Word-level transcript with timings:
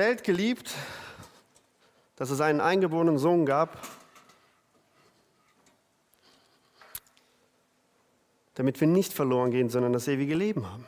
Welt 0.00 0.24
geliebt, 0.24 0.72
dass 2.16 2.30
es 2.30 2.40
einen 2.40 2.62
eingeborenen 2.62 3.18
Sohn 3.18 3.44
gab, 3.44 3.86
damit 8.54 8.80
wir 8.80 8.88
nicht 8.88 9.12
verloren 9.12 9.50
gehen, 9.50 9.68
sondern 9.68 9.92
das 9.92 10.08
ewige 10.08 10.34
Leben 10.34 10.66
haben. 10.66 10.86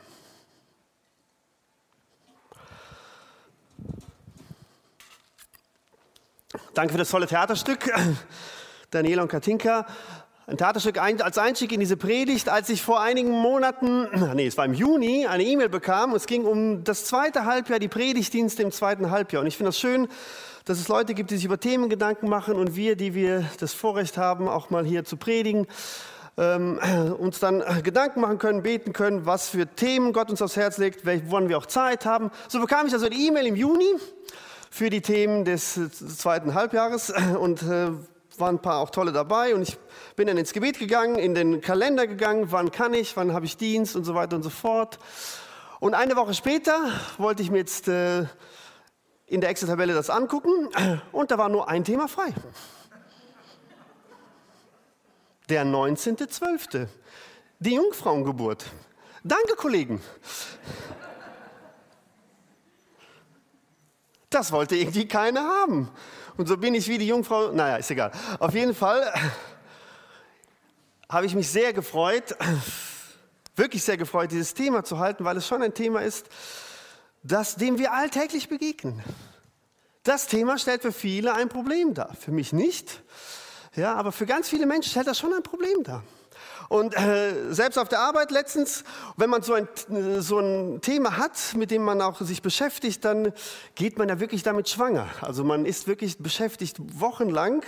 Danke 6.72 6.92
für 6.92 6.98
das 6.98 7.10
tolle 7.10 7.26
Theaterstück, 7.26 7.92
Daniela 8.90 9.20
und 9.20 9.28
Katinka. 9.28 9.86
Ein 10.44 10.56
Theaterstück 10.58 11.00
als 11.00 11.38
Einstieg 11.38 11.70
in 11.70 11.78
diese 11.78 11.96
Predigt, 11.96 12.48
als 12.48 12.68
ich 12.68 12.82
vor 12.82 13.00
einigen 13.00 13.30
Monaten, 13.30 14.08
nee, 14.34 14.48
es 14.48 14.58
war 14.58 14.64
im 14.64 14.74
Juni, 14.74 15.24
eine 15.24 15.44
E-Mail 15.44 15.68
bekam. 15.68 16.16
Es 16.16 16.26
ging 16.26 16.44
um 16.44 16.82
das 16.82 17.04
zweite 17.04 17.44
Halbjahr, 17.44 17.78
die 17.78 17.86
Predigtdienste 17.86 18.60
im 18.64 18.72
zweiten 18.72 19.12
Halbjahr. 19.12 19.42
Und 19.42 19.46
ich 19.46 19.56
finde 19.56 19.68
das 19.68 19.78
schön, 19.78 20.08
dass 20.64 20.80
es 20.80 20.88
Leute 20.88 21.14
gibt, 21.14 21.30
die 21.30 21.36
sich 21.36 21.44
über 21.44 21.60
Themen 21.60 21.88
Gedanken 21.88 22.28
machen 22.28 22.56
und 22.56 22.74
wir, 22.74 22.96
die 22.96 23.14
wir 23.14 23.44
das 23.60 23.72
Vorrecht 23.72 24.18
haben, 24.18 24.48
auch 24.48 24.68
mal 24.68 24.84
hier 24.84 25.04
zu 25.04 25.16
predigen, 25.16 25.68
ähm, 26.36 26.80
uns 27.18 27.38
dann 27.38 27.62
Gedanken 27.84 28.20
machen 28.20 28.38
können, 28.38 28.64
beten 28.64 28.92
können, 28.92 29.24
was 29.26 29.48
für 29.48 29.68
Themen 29.68 30.12
Gott 30.12 30.28
uns 30.28 30.42
aufs 30.42 30.56
Herz 30.56 30.76
legt, 30.76 31.06
woran 31.06 31.50
wir 31.50 31.56
auch 31.56 31.66
Zeit 31.66 32.04
haben. 32.04 32.32
So 32.48 32.58
bekam 32.58 32.88
ich 32.88 32.92
also 32.92 33.08
die 33.08 33.28
E-Mail 33.28 33.46
im 33.46 33.54
Juni 33.54 33.94
für 34.72 34.90
die 34.90 35.02
Themen 35.02 35.44
des 35.44 35.78
zweiten 36.18 36.54
Halbjahres 36.54 37.12
und 37.38 37.62
äh, 37.62 37.92
waren 38.38 38.56
ein 38.56 38.62
paar 38.62 38.78
auch 38.78 38.90
tolle 38.90 39.12
dabei 39.12 39.54
und 39.54 39.62
ich 39.62 39.76
bin 40.16 40.26
dann 40.26 40.36
ins 40.36 40.52
Gebet 40.52 40.78
gegangen, 40.78 41.16
in 41.16 41.34
den 41.34 41.60
Kalender 41.60 42.06
gegangen, 42.06 42.50
wann 42.50 42.70
kann 42.70 42.94
ich, 42.94 43.16
wann 43.16 43.32
habe 43.32 43.46
ich 43.46 43.56
Dienst 43.56 43.96
und 43.96 44.04
so 44.04 44.14
weiter 44.14 44.36
und 44.36 44.42
so 44.42 44.50
fort. 44.50 44.98
Und 45.80 45.94
eine 45.94 46.16
Woche 46.16 46.34
später 46.34 46.90
wollte 47.18 47.42
ich 47.42 47.50
mir 47.50 47.58
jetzt 47.58 47.88
äh, 47.88 48.24
in 49.26 49.40
der 49.40 49.50
Excel-Tabelle 49.50 49.94
das 49.94 50.10
angucken 50.10 50.68
und 51.12 51.30
da 51.30 51.38
war 51.38 51.48
nur 51.48 51.68
ein 51.68 51.84
Thema 51.84 52.08
frei. 52.08 52.32
Der 55.48 55.64
19.12., 55.64 56.86
die 57.58 57.74
Jungfrauengeburt. 57.74 58.66
Danke, 59.24 59.54
Kollegen. 59.56 60.00
Das 64.30 64.50
wollte 64.50 64.76
irgendwie 64.76 65.06
keiner 65.06 65.42
haben. 65.42 65.90
Und 66.36 66.48
so 66.48 66.56
bin 66.56 66.74
ich 66.74 66.88
wie 66.88 66.98
die 66.98 67.06
Jungfrau. 67.06 67.52
Naja, 67.52 67.76
ist 67.76 67.90
egal. 67.90 68.12
Auf 68.38 68.54
jeden 68.54 68.74
Fall 68.74 69.12
habe 71.08 71.26
ich 71.26 71.34
mich 71.34 71.50
sehr 71.50 71.72
gefreut, 71.72 72.34
wirklich 73.54 73.82
sehr 73.82 73.96
gefreut, 73.96 74.32
dieses 74.32 74.54
Thema 74.54 74.82
zu 74.84 74.98
halten, 74.98 75.24
weil 75.24 75.36
es 75.36 75.46
schon 75.46 75.62
ein 75.62 75.74
Thema 75.74 76.00
ist, 76.00 76.26
das, 77.22 77.56
dem 77.56 77.78
wir 77.78 77.92
alltäglich 77.92 78.48
begegnen. 78.48 79.02
Das 80.04 80.26
Thema 80.26 80.58
stellt 80.58 80.82
für 80.82 80.92
viele 80.92 81.34
ein 81.34 81.48
Problem 81.48 81.94
dar. 81.94 82.14
Für 82.18 82.32
mich 82.32 82.52
nicht. 82.52 83.02
Ja, 83.76 83.94
aber 83.94 84.10
für 84.10 84.26
ganz 84.26 84.48
viele 84.48 84.66
Menschen 84.66 84.90
stellt 84.90 85.06
das 85.06 85.18
schon 85.18 85.32
ein 85.32 85.42
Problem 85.42 85.84
dar. 85.84 86.02
Und 86.72 86.96
äh, 86.96 87.52
selbst 87.52 87.78
auf 87.78 87.90
der 87.90 88.00
Arbeit 88.00 88.30
letztens, 88.30 88.84
wenn 89.18 89.28
man 89.28 89.42
so 89.42 89.52
ein, 89.52 89.68
so 90.20 90.38
ein 90.38 90.80
Thema 90.80 91.18
hat, 91.18 91.52
mit 91.54 91.70
dem 91.70 91.82
man 91.82 92.00
auch 92.00 92.18
sich 92.22 92.40
beschäftigt, 92.40 93.04
dann 93.04 93.34
geht 93.74 93.98
man 93.98 94.08
ja 94.08 94.20
wirklich 94.20 94.42
damit 94.42 94.70
schwanger. 94.70 95.06
Also 95.20 95.44
man 95.44 95.66
ist 95.66 95.86
wirklich 95.86 96.16
beschäftigt 96.20 96.78
wochenlang 96.98 97.62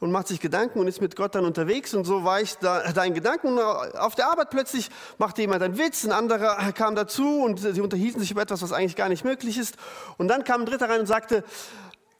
und 0.00 0.10
macht 0.10 0.26
sich 0.26 0.40
Gedanken 0.40 0.80
und 0.80 0.88
ist 0.88 1.00
mit 1.00 1.14
Gott 1.14 1.36
dann 1.36 1.44
unterwegs. 1.44 1.94
Und 1.94 2.06
so 2.06 2.24
war 2.24 2.40
ich 2.40 2.56
da, 2.56 2.90
da 2.92 3.04
in 3.04 3.14
Gedanken. 3.14 3.56
Und 3.56 3.60
auf 3.60 4.16
der 4.16 4.28
Arbeit 4.28 4.50
plötzlich 4.50 4.90
machte 5.18 5.42
jemand 5.42 5.62
einen 5.62 5.78
Witz, 5.78 6.02
ein 6.02 6.10
anderer 6.10 6.72
kam 6.72 6.96
dazu 6.96 7.44
und 7.44 7.60
sie 7.60 7.80
unterhielten 7.80 8.20
sich 8.20 8.32
über 8.32 8.42
etwas, 8.42 8.62
was 8.62 8.72
eigentlich 8.72 8.96
gar 8.96 9.08
nicht 9.08 9.24
möglich 9.24 9.58
ist. 9.58 9.76
Und 10.18 10.26
dann 10.26 10.42
kam 10.42 10.62
ein 10.62 10.66
Dritter 10.66 10.88
rein 10.88 10.98
und 10.98 11.06
sagte, 11.06 11.44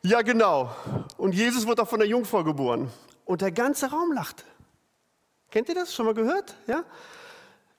ja 0.03 0.23
genau, 0.23 0.71
und 1.17 1.35
Jesus 1.35 1.67
wurde 1.67 1.83
auch 1.83 1.89
von 1.89 1.99
der 1.99 2.09
Jungfrau 2.09 2.45
geboren. 2.45 2.89
Und 3.25 3.41
der 3.41 3.51
ganze 3.51 3.91
Raum 3.91 4.13
lachte. 4.13 4.45
Kennt 5.51 5.69
ihr 5.69 5.75
das? 5.75 5.95
Schon 5.95 6.07
mal 6.07 6.15
gehört? 6.15 6.55
Ja? 6.67 6.85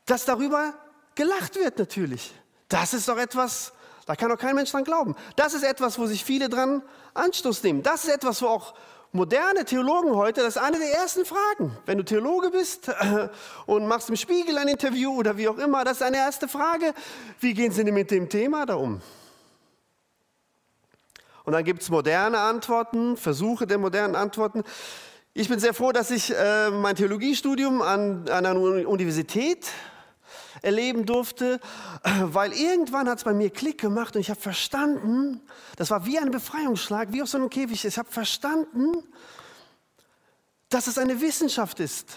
Dass 0.05 0.25
darüber 0.25 0.73
gelacht 1.15 1.55
wird 1.55 1.79
natürlich. 1.79 2.33
Das 2.67 2.93
ist 2.93 3.07
doch 3.07 3.17
etwas, 3.17 3.73
da 4.05 4.15
kann 4.15 4.29
doch 4.29 4.37
kein 4.37 4.55
Mensch 4.55 4.71
dran 4.71 4.83
glauben. 4.83 5.15
Das 5.35 5.53
ist 5.53 5.63
etwas, 5.63 5.97
wo 5.99 6.05
sich 6.05 6.23
viele 6.23 6.49
dran 6.49 6.83
Anstoß 7.13 7.63
nehmen. 7.63 7.83
Das 7.83 8.03
ist 8.03 8.09
etwas, 8.09 8.41
wo 8.41 8.47
auch 8.47 8.73
moderne 9.13 9.65
Theologen 9.65 10.15
heute, 10.15 10.41
das 10.41 10.55
ist 10.55 10.61
eine 10.61 10.79
der 10.79 10.93
ersten 10.93 11.25
Fragen. 11.25 11.77
Wenn 11.85 11.97
du 11.97 12.05
Theologe 12.05 12.49
bist 12.49 12.87
äh, 12.87 13.29
und 13.65 13.87
machst 13.87 14.09
im 14.09 14.15
Spiegel 14.15 14.57
ein 14.57 14.67
Interview 14.67 15.17
oder 15.17 15.37
wie 15.37 15.47
auch 15.47 15.57
immer, 15.57 15.83
das 15.83 15.97
ist 15.97 16.03
eine 16.03 16.17
erste 16.17 16.47
Frage. 16.47 16.93
Wie 17.39 17.53
gehen 17.53 17.71
sie 17.71 17.83
denn 17.83 17.93
mit 17.93 18.11
dem 18.11 18.29
Thema 18.29 18.65
da 18.65 18.75
um? 18.75 19.01
Und 21.43 21.53
dann 21.53 21.63
gibt 21.63 21.81
es 21.81 21.89
moderne 21.89 22.39
Antworten, 22.39 23.17
Versuche 23.17 23.67
der 23.67 23.79
modernen 23.79 24.15
Antworten. 24.15 24.63
Ich 25.33 25.47
bin 25.47 25.59
sehr 25.59 25.73
froh, 25.73 25.93
dass 25.93 26.11
ich 26.11 26.35
äh, 26.35 26.69
mein 26.71 26.97
Theologiestudium 26.97 27.81
an, 27.81 28.27
an 28.27 28.45
einer 28.45 28.59
Universität 28.59 29.65
erleben 30.61 31.05
durfte, 31.05 31.61
weil 32.03 32.51
irgendwann 32.51 33.07
hat 33.07 33.19
es 33.19 33.23
bei 33.23 33.33
mir 33.33 33.49
Klick 33.49 33.79
gemacht 33.79 34.13
und 34.15 34.21
ich 34.21 34.29
habe 34.29 34.41
verstanden, 34.41 35.39
das 35.77 35.89
war 35.89 36.05
wie 36.05 36.19
ein 36.19 36.31
Befreiungsschlag, 36.31 37.13
wie 37.13 37.21
aus 37.21 37.31
so 37.31 37.37
einem 37.37 37.49
Käfig. 37.49 37.85
Ich 37.85 37.97
habe 37.97 38.11
verstanden, 38.11 38.91
dass 40.67 40.87
es 40.87 40.97
eine 40.97 41.21
Wissenschaft 41.21 41.79
ist. 41.79 42.09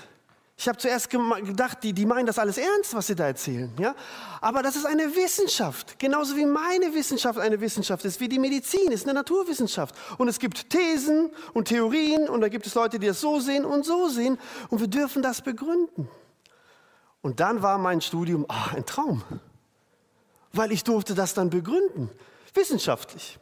Ich 0.56 0.68
habe 0.68 0.78
zuerst 0.78 1.10
gedacht, 1.10 1.78
die, 1.82 1.92
die 1.92 2.06
meinen 2.06 2.26
das 2.26 2.38
alles 2.38 2.58
ernst, 2.58 2.94
was 2.94 3.08
sie 3.08 3.16
da 3.16 3.26
erzählen. 3.26 3.72
Ja? 3.78 3.94
Aber 4.40 4.62
das 4.62 4.76
ist 4.76 4.86
eine 4.86 5.14
Wissenschaft, 5.16 5.98
genauso 5.98 6.36
wie 6.36 6.46
meine 6.46 6.94
Wissenschaft 6.94 7.40
eine 7.40 7.60
Wissenschaft 7.60 8.04
ist, 8.04 8.20
wie 8.20 8.28
die 8.28 8.38
Medizin 8.38 8.92
ist 8.92 9.04
eine 9.04 9.14
Naturwissenschaft. 9.14 9.96
Und 10.16 10.28
es 10.28 10.38
gibt 10.38 10.70
Thesen 10.70 11.30
und 11.54 11.68
Theorien 11.68 12.28
und 12.28 12.40
da 12.40 12.48
gibt 12.48 12.66
es 12.66 12.74
Leute, 12.74 13.00
die 13.00 13.08
das 13.08 13.20
so 13.20 13.40
sehen 13.40 13.64
und 13.64 13.84
so 13.84 14.08
sehen 14.08 14.38
und 14.70 14.80
wir 14.80 14.86
dürfen 14.86 15.22
das 15.22 15.42
begründen. 15.42 16.08
Und 17.20 17.40
dann 17.40 17.62
war 17.62 17.78
mein 17.78 18.00
Studium 18.00 18.46
oh, 18.48 18.76
ein 18.76 18.86
Traum, 18.86 19.24
weil 20.52 20.70
ich 20.70 20.84
durfte 20.84 21.14
das 21.16 21.34
dann 21.34 21.50
begründen, 21.50 22.10
wissenschaftlich. 22.52 23.38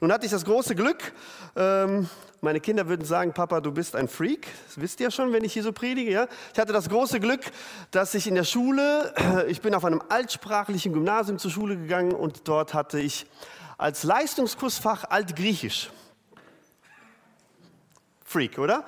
Nun 0.00 0.12
hatte 0.12 0.26
ich 0.26 0.32
das 0.32 0.44
große 0.44 0.74
Glück, 0.74 1.12
ähm, 1.54 2.08
meine 2.40 2.60
Kinder 2.60 2.88
würden 2.88 3.04
sagen, 3.04 3.32
Papa, 3.32 3.60
du 3.60 3.72
bist 3.72 3.96
ein 3.96 4.06
Freak. 4.08 4.46
Das 4.66 4.80
wisst 4.80 5.00
ihr 5.00 5.04
ja 5.04 5.10
schon, 5.10 5.32
wenn 5.32 5.42
ich 5.42 5.52
hier 5.52 5.64
so 5.64 5.72
predige. 5.72 6.10
Ja? 6.10 6.28
Ich 6.52 6.58
hatte 6.58 6.72
das 6.72 6.88
große 6.88 7.18
Glück, 7.18 7.40
dass 7.90 8.14
ich 8.14 8.26
in 8.28 8.36
der 8.36 8.44
Schule, 8.44 9.12
ich 9.48 9.60
bin 9.60 9.74
auf 9.74 9.84
einem 9.84 10.02
altsprachlichen 10.08 10.92
Gymnasium 10.92 11.38
zur 11.38 11.50
Schule 11.50 11.76
gegangen 11.76 12.12
und 12.12 12.46
dort 12.46 12.74
hatte 12.74 13.00
ich 13.00 13.26
als 13.76 14.04
Leistungskursfach 14.04 15.04
Altgriechisch. 15.10 15.90
Freak, 18.24 18.58
oder? 18.58 18.84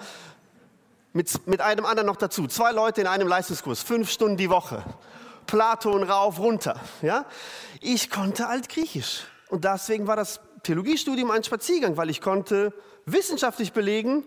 Mit, 1.13 1.47
mit 1.49 1.61
einem 1.61 1.87
anderen 1.87 2.07
noch 2.07 2.17
dazu. 2.17 2.47
Zwei 2.47 2.71
Leute 2.71 3.01
in 3.01 3.07
einem 3.09 3.27
Leistungskurs, 3.27 3.83
fünf 3.83 4.11
Stunden 4.11 4.37
die 4.37 4.51
Woche. 4.51 4.85
Platon 5.47 6.05
rauf, 6.05 6.39
runter. 6.39 6.79
Ja? 7.03 7.27
Ich 7.81 8.11
konnte 8.11 8.47
Altgriechisch. 8.47 9.25
Und 9.49 9.65
deswegen 9.65 10.07
war 10.07 10.15
das 10.15 10.41
Theologiestudium 10.63 11.33
ein 11.33 11.43
Spaziergang, 11.43 11.97
weil 11.97 12.11
ich 12.11 12.21
konnte 12.21 12.73
wissenschaftlich 13.07 13.73
belegen, 13.73 14.25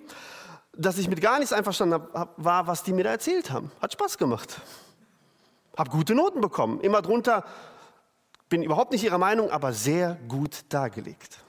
dass 0.76 0.98
ich 0.98 1.08
mit 1.08 1.22
gar 1.22 1.40
nichts 1.40 1.54
einverstanden 1.54 2.02
war, 2.38 2.68
was 2.68 2.84
die 2.84 2.94
mir 2.94 3.04
da 3.04 3.12
erzählt 3.12 3.52
haben. 3.52 3.72
Hat 3.82 3.94
Spaß 3.94 4.18
gemacht. 4.18 4.60
Hab 5.78 5.90
gute 5.90 6.16
Noten 6.16 6.42
bekommen. 6.42 6.82
Immer 6.82 7.02
drunter, 7.02 7.46
bin 8.50 8.64
überhaupt 8.64 8.92
nicht 8.92 9.04
ihrer 9.04 9.18
Meinung, 9.18 9.52
aber 9.52 9.74
sehr 9.74 10.18
gut 10.28 10.66
dargelegt. 10.70 11.40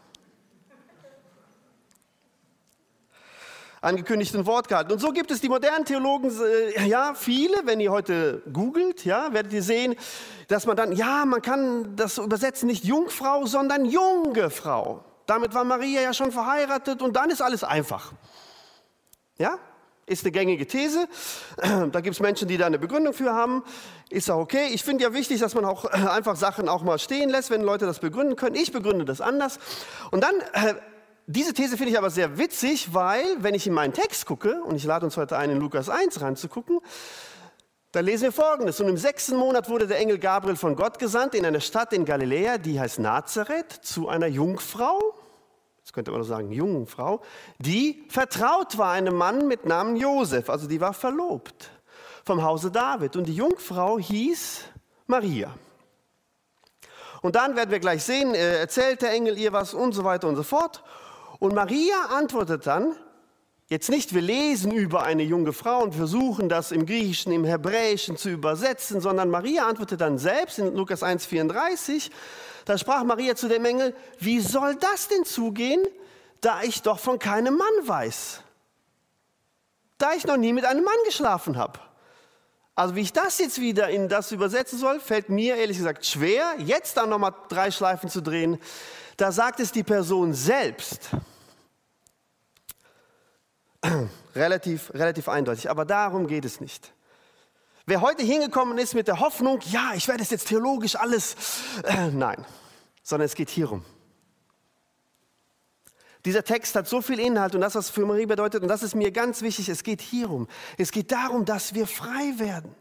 angekündigten 3.85 4.47
Wort 4.47 4.69
gehalten. 4.69 4.93
Und 4.93 4.99
so 4.99 5.13
gibt 5.13 5.31
es 5.31 5.41
die 5.41 5.49
modernen 5.49 5.85
Theologen, 5.85 6.33
äh, 6.41 6.87
ja, 6.89 7.15
viele, 7.15 7.67
wenn 7.67 7.81
ihr 7.81 7.93
heute 7.93 8.43
googelt, 8.53 9.05
ja, 9.05 9.33
werdet 9.33 9.53
ihr 9.53 9.63
sehen, 9.63 9.95
dass 10.49 10.67
man 10.67 10.77
dann, 10.77 10.93
ja, 10.93 11.25
man 11.25 11.43
kann 11.43 11.95
das 11.95 12.19
übersetzen, 12.19 12.67
nicht 12.67 12.85
Jungfrau, 12.85 13.47
sondern 13.47 13.85
junge 13.85 14.51
Frau. 14.51 15.05
Damit 15.27 15.55
war 15.55 15.65
Maria 15.65 16.03
ja 16.03 16.13
schon 16.13 16.33
verheiratet 16.33 17.03
und 17.03 17.15
dann 17.15 17.31
ist 17.31 17.41
alles 17.41 17.65
einfach. 17.65 18.13
Ja? 19.39 19.59
Ist 20.07 20.25
eine 20.25 20.33
gängige 20.33 20.67
These. 20.67 21.09
Da 21.93 22.01
gibt 22.01 22.15
es 22.15 22.21
Menschen, 22.21 22.47
die 22.47 22.59
da 22.59 22.67
eine 22.67 22.79
Begründung 22.79 23.15
für 23.15 23.33
haben. 23.33 23.65
Ist 24.11 24.31
auch 24.31 24.39
okay. 24.39 24.69
Ich 24.73 24.85
finde 24.85 25.05
ja 25.05 25.15
wichtig, 25.15 25.41
dass 25.41 25.55
man 25.55 25.65
auch 25.65 25.85
einfach 25.87 26.37
Sachen 26.37 26.69
auch 26.69 26.83
mal 26.83 26.99
stehen 26.99 27.31
lässt, 27.31 27.51
wenn 27.51 27.63
Leute 27.63 27.87
das 27.87 28.01
begründen 28.01 28.37
können. 28.37 28.55
Ich 28.55 28.71
begründe 28.71 29.05
das 29.07 29.21
anders. 29.21 29.59
Und 30.11 30.23
dann, 30.23 30.35
äh, 30.53 30.75
diese 31.27 31.55
These 31.55 31.79
finde 31.79 31.93
ich 31.93 31.99
aber 31.99 32.11
sehr 32.11 32.37
witzig, 32.37 32.93
weil, 32.93 33.25
wenn 33.39 33.55
ich 33.55 33.67
in 33.67 33.73
meinen 33.73 33.95
Text 33.95 34.27
gucke, 34.27 34.63
und 34.63 34.77
ich 34.77 34.85
lade 34.85 35.07
uns 35.07 35.17
heute 35.17 35.39
ein, 35.39 35.49
in 35.49 35.59
Lukas 35.59 35.89
1 35.89 36.21
reinzugucken, 36.21 36.81
da 37.95 38.01
lesen 38.01 38.25
wir 38.25 38.33
Folgendes. 38.33 38.81
Und 38.81 38.89
im 38.89 38.97
sechsten 38.97 39.37
Monat 39.37 39.69
wurde 39.69 39.87
der 39.87 39.99
Engel 39.99 40.19
Gabriel 40.19 40.57
von 40.57 40.75
Gott 40.75 40.99
gesandt 40.99 41.35
in 41.37 41.47
eine 41.47 41.61
Stadt 41.61 41.93
in 41.93 42.05
Galiläa, 42.05 42.59
die 42.59 42.81
heißt 42.81 42.99
Nazareth, 42.99 43.71
zu 43.71 44.09
einer 44.09 44.27
Jungfrau, 44.27 45.15
das 45.85 45.93
könnte 45.93 46.11
man 46.11 46.23
auch 46.23 46.25
sagen, 46.25 46.51
jungen 46.51 46.87
Frau, 46.87 47.23
die 47.59 48.05
vertraut 48.09 48.79
war 48.79 48.93
einem 48.93 49.15
Mann 49.15 49.47
mit 49.47 49.65
Namen 49.65 49.95
Josef, 49.97 50.51
also 50.51 50.67
die 50.67 50.81
war 50.81 50.93
verlobt 50.93 51.71
vom 52.25 52.43
Hause 52.43 52.73
David. 52.73 53.15
Und 53.15 53.27
die 53.27 53.35
Jungfrau 53.35 53.99
hieß 53.99 54.63
Maria. 55.07 55.55
Und 57.23 57.37
dann 57.37 57.55
werden 57.55 57.71
wir 57.71 57.79
gleich 57.79 58.03
sehen, 58.03 58.35
äh, 58.35 58.59
erzählt 58.59 59.03
der 59.03 59.13
Engel 59.13 59.39
ihr 59.39 59.53
was 59.53 59.73
und 59.73 59.93
so 59.93 60.03
weiter 60.03 60.27
und 60.27 60.35
so 60.35 60.43
fort. 60.43 60.83
Und 61.39 61.55
Maria 61.55 62.07
antwortet 62.11 62.67
dann, 62.67 62.97
jetzt 63.75 63.91
nicht, 63.91 64.15
wir 64.15 64.23
lesen 64.23 64.71
über 64.71 65.03
eine 65.03 65.25
junge 65.25 65.53
Frau 65.53 65.83
und 65.83 65.97
versuchen 65.97 66.49
das 66.49 66.71
im 66.71 66.87
Griechischen, 66.87 67.33
im 67.33 67.45
Hebräischen 67.45 68.17
zu 68.17 68.29
übersetzen, 68.31 69.01
sondern 69.01 69.31
Maria 69.31 69.67
antwortet 69.67 70.01
dann 70.01 70.17
selbst 70.17 70.61
in 70.61 70.77
Lukas 70.77 71.03
1,34, 71.03 72.13
da 72.67 72.79
sprach 72.79 73.03
Maria 73.03 73.35
zu 73.35 73.49
dem 73.49 73.65
Engel, 73.65 73.93
wie 74.21 74.39
soll 74.39 74.77
das 74.77 75.09
denn 75.09 75.25
zugehen, 75.25 75.83
da 76.41 76.63
ich 76.63 76.83
doch 76.83 77.01
von 77.01 77.19
keinem 77.19 77.57
Mann 77.57 77.89
weiß? 77.89 78.43
Da 79.99 80.13
ich 80.13 80.25
noch 80.25 80.37
nie 80.37 80.53
mit 80.53 80.65
einem 80.65 80.85
Mann 80.85 80.95
geschlafen 81.05 81.57
habe. 81.57 81.81
Also 82.77 82.95
wie 82.95 83.01
ich 83.01 83.13
das 83.13 83.41
jetzt 83.41 83.61
wieder 83.61 83.89
in 83.89 84.09
das 84.09 84.31
übersetzen 84.31 84.79
soll, 84.79 85.01
fällt 85.01 85.31
mir 85.31 85.57
ehrlich 85.57 85.79
gesagt 85.79 86.07
schwer, 86.07 86.55
jetzt 86.59 86.97
dann 86.97 87.09
nochmal 87.09 87.35
drei 87.49 87.73
Schleifen 87.73 88.09
zu 88.09 88.21
drehen. 88.21 88.61
Da 89.17 89.33
sagt 89.33 89.59
es 89.59 89.73
die 89.73 89.83
Person 89.83 90.33
selbst. 90.33 91.11
relativ, 94.35 94.93
relativ 94.95 95.29
eindeutig, 95.29 95.71
aber 95.71 95.85
darum 95.85 96.27
geht 96.27 96.45
es 96.45 96.61
nicht. 96.61 96.93
Wer 97.87 98.01
heute 98.01 98.23
hingekommen 98.23 98.79
ist 98.79 98.95
mit 98.95 99.09
der 99.09 99.21
Hoffnung, 99.21 99.61
ja, 99.71 99.93
ich 99.95 100.09
werde 100.09 100.23
es 100.23 100.31
jetzt 100.31 100.49
theologisch 100.49 100.97
alles, 100.97 101.37
äh, 101.85 102.09
nein, 102.09 102.45
sondern 103.03 103.27
es 103.27 103.35
geht 103.35 103.51
hierum. 103.51 103.85
Dieser 106.25 106.43
Text 106.43 106.75
hat 106.75 106.89
so 106.89 107.03
viel 107.03 107.21
Inhalt 107.21 107.55
und 107.55 107.61
das, 107.61 107.75
was 107.75 107.91
für 107.91 108.07
Marie 108.07 108.25
bedeutet, 108.25 108.63
und 108.63 108.69
das 108.69 108.83
ist 108.83 108.95
mir 108.95 109.11
ganz 109.11 109.43
wichtig, 109.43 109.69
es 109.69 109.83
geht 109.83 110.01
hierum. 110.01 110.49
Es 110.79 110.91
geht 110.91 111.13
darum, 111.13 111.45
dass 111.45 111.75
wir 111.75 111.87
frei 111.87 112.39
werden. 112.39 112.75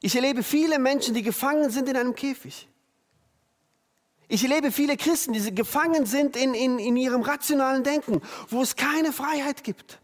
Ich 0.00 0.16
erlebe 0.16 0.42
viele 0.42 0.80
Menschen, 0.80 1.14
die 1.14 1.22
gefangen 1.22 1.70
sind 1.70 1.88
in 1.88 1.96
einem 1.96 2.16
Käfig. 2.16 2.68
Ich 4.28 4.42
erlebe 4.42 4.72
viele 4.72 4.96
Christen, 4.96 5.32
die 5.32 5.54
gefangen 5.54 6.06
sind 6.06 6.36
in, 6.36 6.54
in, 6.54 6.78
in 6.78 6.96
ihrem 6.96 7.22
rationalen 7.22 7.84
Denken, 7.84 8.22
wo 8.48 8.62
es 8.62 8.76
keine 8.76 9.12
Freiheit 9.12 9.64
gibt. 9.64 10.00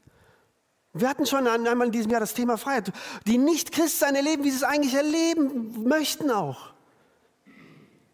Wir 0.93 1.09
hatten 1.09 1.25
schon 1.25 1.47
einmal 1.47 1.87
in 1.87 1.93
diesem 1.93 2.11
Jahr 2.11 2.21
das 2.21 2.35
Thema 2.35 2.59
Freiheit. 2.59 2.93
Die 3.27 3.39
Nicht-Christen 3.39 4.15
erleben, 4.15 4.45
wie 4.45 4.51
sie 4.51 4.57
es 4.57 4.63
eigentlich 4.65 4.95
erleben 4.95 5.89
möchten 5.89 6.31
auch. 6.31 6.73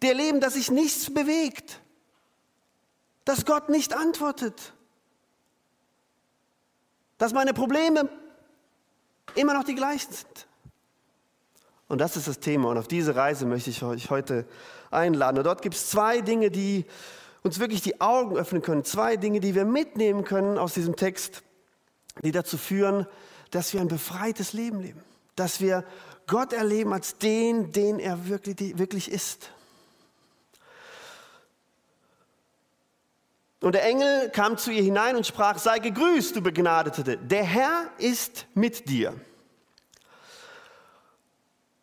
Die 0.03 0.09
erleben, 0.09 0.41
dass 0.41 0.55
sich 0.55 0.71
nichts 0.71 1.13
bewegt 1.13 1.81
dass 3.27 3.45
Gott 3.45 3.69
nicht 3.69 3.93
antwortet, 3.93 4.73
dass 7.19 7.35
meine 7.35 7.53
Probleme 7.53 8.09
immer 9.35 9.53
noch 9.53 9.65
die 9.65 9.75
gleichen 9.75 10.13
sind. 10.13 10.46
Und 11.89 12.01
das 12.01 12.17
ist 12.17 12.27
das 12.27 12.41
Thema 12.41 12.69
und 12.69 12.79
auf 12.79 12.89
diese 12.89 13.15
Reise 13.15 13.47
möchte 13.47 13.71
ich 13.71 13.83
euch 13.83 14.11
heute 14.11 14.45
einladen. 14.91 15.39
Und 15.39 15.45
dort 15.45 15.63
gibt 15.63 15.77
es 15.77 15.89
zwei 15.89 16.21
Dinge, 16.21 16.51
die 16.51 16.85
uns 17.43 17.61
wirklich 17.61 17.81
die 17.81 18.01
Augen 18.01 18.37
öffnen 18.37 18.61
können, 18.61 18.85
zwei 18.85 19.17
Dinge, 19.17 19.39
die 19.39 19.55
wir 19.55 19.65
mitnehmen 19.65 20.25
können 20.25 20.59
aus 20.59 20.75
diesem 20.75 20.97
Text, 20.97 21.43
die 22.23 22.33
dazu 22.33 22.59
führen, 22.59 23.07
dass 23.53 23.73
wir 23.73 23.81
ein 23.81 23.89
befreites 23.89 24.53
Leben 24.53 24.81
leben, 24.81 25.01
dass 25.37 25.61
wir 25.61 25.85
Gott 26.27 26.53
erleben 26.53 26.93
als 26.93 27.19
den, 27.19 27.71
den 27.71 28.01
er 28.01 28.29
wirklich, 28.29 28.79
wirklich 28.79 29.11
ist. 29.11 29.51
Und 33.61 33.75
der 33.75 33.85
Engel 33.85 34.31
kam 34.31 34.59
zu 34.59 34.71
ihr 34.71 34.83
hinein 34.83 35.17
und 35.17 35.27
sprach, 35.27 35.59
sei 35.59 35.79
gegrüßt, 35.79 36.35
du 36.37 36.41
Begnadete, 36.41 37.17
der 37.17 37.45
Herr 37.45 37.91
ist 37.99 38.47
mit 38.55 38.89
dir. 38.89 39.15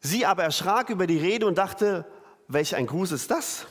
Sie 0.05 0.25
aber 0.25 0.43
erschrak 0.43 0.89
über 0.89 1.07
die 1.07 1.17
Rede 1.17 1.47
und 1.47 1.57
dachte, 1.57 2.05
welch 2.49 2.75
ein 2.75 2.87
Gruß 2.87 3.13
ist 3.13 3.31
das? 3.31 3.65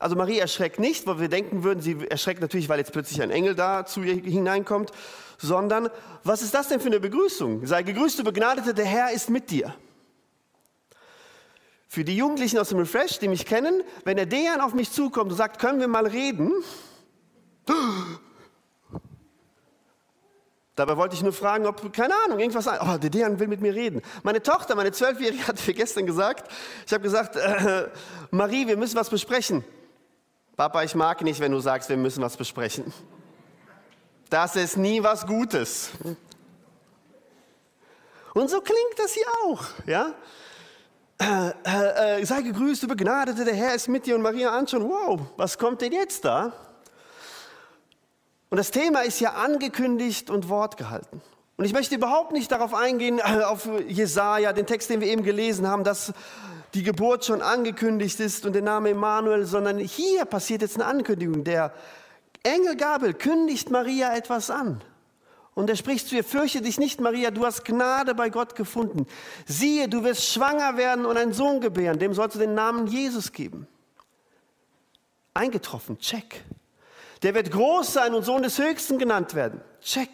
Also 0.00 0.16
Marie 0.16 0.38
erschreckt 0.38 0.80
nicht, 0.80 1.06
weil 1.06 1.20
wir 1.20 1.28
denken 1.28 1.62
würden, 1.62 1.80
sie 1.80 1.96
erschreckt 2.10 2.40
natürlich, 2.40 2.68
weil 2.68 2.80
jetzt 2.80 2.92
plötzlich 2.92 3.22
ein 3.22 3.30
Engel 3.30 3.54
da 3.54 3.86
zu 3.86 4.02
ihr 4.02 4.14
hineinkommt, 4.16 4.90
sondern 5.38 5.90
was 6.24 6.42
ist 6.42 6.54
das 6.54 6.68
denn 6.68 6.80
für 6.80 6.88
eine 6.88 6.98
Begrüßung? 6.98 7.64
Sei 7.66 7.84
gegrüßt, 7.84 8.18
du 8.18 8.24
Begnadete, 8.24 8.74
der 8.74 8.84
Herr 8.84 9.12
ist 9.12 9.30
mit 9.30 9.50
dir. 9.52 9.72
Für 11.86 12.02
die 12.02 12.16
Jugendlichen 12.16 12.58
aus 12.58 12.70
dem 12.70 12.78
Refresh, 12.78 13.20
die 13.20 13.28
mich 13.28 13.46
kennen, 13.46 13.84
wenn 14.04 14.16
der 14.16 14.26
Dejan 14.26 14.60
auf 14.60 14.74
mich 14.74 14.90
zukommt 14.90 15.30
und 15.30 15.36
sagt, 15.36 15.60
können 15.60 15.78
wir 15.78 15.86
mal 15.86 16.08
reden, 16.08 16.50
Dabei 20.76 20.96
wollte 20.96 21.14
ich 21.14 21.22
nur 21.22 21.32
fragen, 21.32 21.66
ob, 21.66 21.92
keine 21.92 22.14
Ahnung, 22.24 22.40
irgendwas, 22.40 22.66
oh, 22.66 22.98
der 22.98 23.10
Dejan 23.10 23.38
will 23.38 23.46
mit 23.46 23.60
mir 23.60 23.74
reden. 23.74 24.02
Meine 24.24 24.42
Tochter, 24.42 24.74
meine 24.74 24.90
Zwölfjährige, 24.90 25.46
hat 25.48 25.64
mir 25.66 25.74
gestern 25.74 26.06
gesagt, 26.06 26.50
ich 26.86 26.92
habe 26.92 27.02
gesagt, 27.02 27.36
äh, 27.36 27.88
Marie, 28.30 28.66
wir 28.66 28.76
müssen 28.76 28.96
was 28.96 29.08
besprechen. 29.08 29.64
Papa, 30.56 30.82
ich 30.82 30.94
mag 30.94 31.22
nicht, 31.22 31.40
wenn 31.40 31.52
du 31.52 31.60
sagst, 31.60 31.88
wir 31.88 31.96
müssen 31.96 32.22
was 32.22 32.36
besprechen. 32.36 32.92
Das 34.30 34.56
ist 34.56 34.76
nie 34.76 35.02
was 35.02 35.26
Gutes. 35.26 35.90
Und 38.34 38.50
so 38.50 38.60
klingt 38.60 38.98
das 38.98 39.12
hier 39.12 39.26
auch, 39.44 39.64
ja? 39.86 40.12
Äh, 41.18 41.50
äh, 41.64 42.20
äh 42.20 42.24
sei 42.24 42.42
gegrüßt, 42.42 42.82
du 42.82 42.88
Begnadete, 42.88 43.44
der 43.44 43.54
Herr 43.54 43.76
ist 43.76 43.86
mit 43.86 44.06
dir 44.06 44.16
und 44.16 44.22
Maria 44.22 44.50
anschauen, 44.50 44.88
wow, 44.88 45.20
was 45.36 45.56
kommt 45.56 45.80
denn 45.82 45.92
jetzt 45.92 46.24
da? 46.24 46.52
Und 48.54 48.58
das 48.58 48.70
Thema 48.70 49.00
ist 49.00 49.18
ja 49.18 49.32
angekündigt 49.32 50.30
und 50.30 50.48
Wort 50.48 50.76
gehalten. 50.76 51.20
Und 51.56 51.64
ich 51.64 51.72
möchte 51.72 51.96
überhaupt 51.96 52.30
nicht 52.30 52.52
darauf 52.52 52.72
eingehen, 52.72 53.18
äh, 53.18 53.42
auf 53.42 53.68
Jesaja, 53.88 54.52
den 54.52 54.64
Text, 54.64 54.90
den 54.90 55.00
wir 55.00 55.08
eben 55.08 55.24
gelesen 55.24 55.66
haben, 55.66 55.82
dass 55.82 56.12
die 56.72 56.84
Geburt 56.84 57.24
schon 57.24 57.42
angekündigt 57.42 58.20
ist 58.20 58.46
und 58.46 58.52
der 58.52 58.62
Name 58.62 58.90
Emmanuel, 58.90 59.44
sondern 59.44 59.78
hier 59.78 60.24
passiert 60.24 60.62
jetzt 60.62 60.76
eine 60.76 60.84
Ankündigung. 60.84 61.42
Der 61.42 61.74
Engel 62.44 62.76
Gabel 62.76 63.14
kündigt 63.14 63.70
Maria 63.70 64.14
etwas 64.14 64.50
an. 64.50 64.84
Und 65.54 65.68
er 65.68 65.74
spricht 65.74 66.06
zu 66.06 66.14
ihr, 66.14 66.22
fürchte 66.22 66.62
dich 66.62 66.78
nicht, 66.78 67.00
Maria, 67.00 67.32
du 67.32 67.44
hast 67.44 67.64
Gnade 67.64 68.14
bei 68.14 68.30
Gott 68.30 68.54
gefunden. 68.54 69.08
Siehe, 69.46 69.88
du 69.88 70.04
wirst 70.04 70.32
schwanger 70.32 70.76
werden 70.76 71.06
und 71.06 71.16
einen 71.16 71.32
Sohn 71.32 71.60
gebären, 71.60 71.98
dem 71.98 72.14
sollst 72.14 72.36
du 72.36 72.38
den 72.38 72.54
Namen 72.54 72.86
Jesus 72.86 73.32
geben. 73.32 73.66
Eingetroffen, 75.34 75.98
check. 75.98 76.44
Der 77.22 77.34
wird 77.34 77.50
groß 77.50 77.92
sein 77.92 78.14
und 78.14 78.24
Sohn 78.24 78.42
des 78.42 78.58
Höchsten 78.58 78.98
genannt 78.98 79.34
werden. 79.34 79.60
Check. 79.80 80.10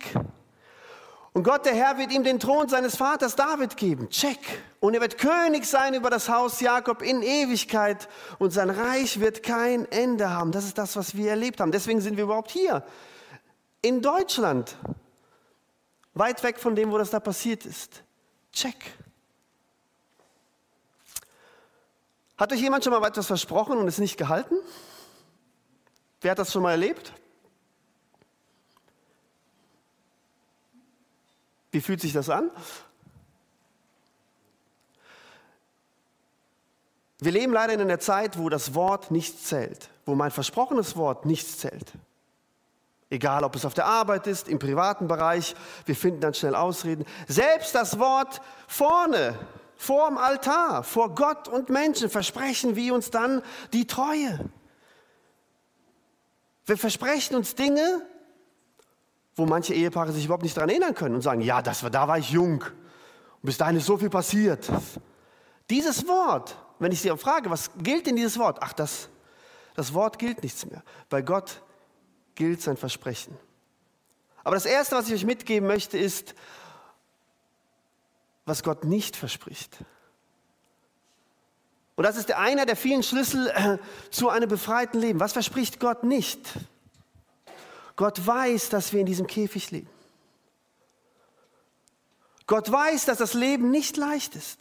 Und 1.33 1.45
Gott, 1.45 1.65
der 1.65 1.75
Herr, 1.75 1.97
wird 1.97 2.13
ihm 2.13 2.25
den 2.25 2.41
Thron 2.41 2.69
seines 2.69 2.97
Vaters 2.97 3.37
David 3.37 3.77
geben. 3.77 4.11
Check. 4.11 4.39
Und 4.81 4.95
er 4.95 5.01
wird 5.01 5.17
König 5.17 5.65
sein 5.65 5.95
über 5.95 6.11
das 6.11 6.29
Haus 6.29 6.61
Jakob 6.61 7.03
in 7.03 7.23
Ewigkeit. 7.23 8.09
Und 8.39 8.51
sein 8.51 8.69
Reich 8.69 9.21
wird 9.21 9.43
kein 9.43 9.91
Ende 9.93 10.31
haben. 10.31 10.51
Das 10.51 10.65
ist 10.65 10.77
das, 10.77 10.97
was 10.97 11.17
wir 11.17 11.31
erlebt 11.31 11.61
haben. 11.61 11.71
Deswegen 11.71 12.01
sind 12.01 12.17
wir 12.17 12.25
überhaupt 12.25 12.51
hier. 12.51 12.83
In 13.81 14.03
Deutschland. 14.03 14.77
Weit 16.15 16.43
weg 16.43 16.59
von 16.59 16.75
dem, 16.75 16.91
wo 16.91 16.99
das 16.99 17.11
da 17.11 17.21
passiert 17.21 17.65
ist. 17.65 18.03
Check. 18.53 18.77
Hat 22.37 22.53
euch 22.53 22.61
jemand 22.61 22.83
schon 22.83 22.93
mal 22.93 23.07
etwas 23.07 23.27
versprochen 23.27 23.79
und 23.79 23.87
es 23.87 23.99
nicht 23.99 24.17
gehalten? 24.17 24.57
Wer 26.21 26.33
hat 26.33 26.39
das 26.39 26.53
schon 26.53 26.63
mal 26.63 26.73
erlebt? 26.73 27.13
Wie 31.71 31.81
fühlt 31.81 32.01
sich 32.01 32.13
das 32.13 32.29
an? 32.29 32.51
Wir 37.21 37.33
leben 37.33 37.53
leider 37.53 37.75
in 37.75 37.81
einer 37.81 38.01
Zeit, 38.01 38.39
wo 38.39 38.49
das 38.49 38.75
Wort 38.75 39.11
nichts 39.11 39.45
zählt, 39.45 39.91
wo 40.07 40.15
mein 40.15 40.31
versprochenes 40.31 40.97
Wort 40.97 41.27
nichts 41.27 41.59
zählt. 41.59 41.93
Egal, 43.11 43.45
ob 43.45 43.57
es 43.57 43.65
auf 43.65 43.75
der 43.75 43.87
Arbeit 43.87 44.27
ist, 44.27 44.49
im 44.49 44.59
privaten 44.59 45.09
Bereich, 45.09 45.55
wir 45.85 45.97
finden 45.97 46.21
dann 46.21 46.33
schnell 46.33 46.55
Ausreden. 46.55 47.05
Selbst 47.29 47.75
das 47.75 47.99
Wort 47.99 48.41
vorne, 48.69 49.39
vorm 49.77 50.17
Altar, 50.17 50.85
vor 50.85 51.15
Gott 51.15 51.49
und 51.49 51.69
Menschen 51.69 52.09
versprechen 52.09 52.77
wir 52.77 52.95
uns 52.95 53.11
dann 53.11 53.43
die 53.73 53.87
Treue. 53.87 54.51
Wir 56.71 56.79
versprechen 56.79 57.35
uns 57.35 57.57
Dinge, 57.57 58.07
wo 59.35 59.45
manche 59.45 59.75
Ehepaare 59.75 60.13
sich 60.13 60.27
überhaupt 60.27 60.45
nicht 60.45 60.57
daran 60.57 60.71
erinnern 60.71 60.95
können 60.95 61.17
und 61.17 61.21
sagen, 61.21 61.41
ja, 61.41 61.63
das 61.63 61.83
war, 61.83 61.91
da 61.91 62.07
war 62.07 62.17
ich 62.17 62.31
jung. 62.31 62.63
Und 62.63 63.43
bis 63.43 63.59
dahin 63.59 63.75
ist 63.75 63.87
so 63.87 63.99
viel 63.99 64.09
passiert. 64.09 64.71
Dieses 65.69 66.07
Wort, 66.07 66.57
wenn 66.79 66.93
ich 66.93 67.01
Sie 67.01 67.11
frage, 67.17 67.51
was 67.51 67.73
gilt 67.79 68.07
denn 68.07 68.15
dieses 68.15 68.39
Wort? 68.39 68.59
Ach, 68.61 68.73
das, 68.73 69.09
das 69.75 69.95
Wort 69.95 70.21
gilt 70.21 70.45
nichts 70.45 70.65
mehr. 70.65 70.85
Bei 71.09 71.23
Gott 71.23 71.61
gilt 72.37 72.63
sein 72.63 72.77
Versprechen. 72.77 73.37
Aber 74.45 74.55
das 74.55 74.65
Erste, 74.65 74.95
was 74.95 75.09
ich 75.09 75.15
euch 75.15 75.25
mitgeben 75.25 75.67
möchte, 75.67 75.99
ist, 75.99 76.37
was 78.45 78.63
Gott 78.63 78.85
nicht 78.85 79.17
verspricht. 79.17 79.79
Und 82.01 82.05
das 82.05 82.17
ist 82.17 82.33
einer 82.33 82.65
der 82.65 82.77
vielen 82.77 83.03
Schlüssel 83.03 83.49
äh, 83.49 83.77
zu 84.11 84.31
einem 84.31 84.49
befreiten 84.49 84.99
Leben. 84.99 85.21
Was 85.21 85.35
verspricht 85.35 85.81
Gott 85.81 86.03
nicht? 86.03 86.41
Gott 87.95 88.27
weiß, 88.27 88.71
dass 88.71 88.95
wir 88.95 89.01
in 89.01 89.05
diesem 89.05 89.27
Käfig 89.27 89.71
leben. 89.71 89.91
Gott 92.47 92.73
weiß, 92.73 93.05
dass 93.05 93.19
das 93.19 93.35
Leben 93.35 93.71
nicht 93.71 93.99
leicht 93.99 94.35
ist. 94.35 94.61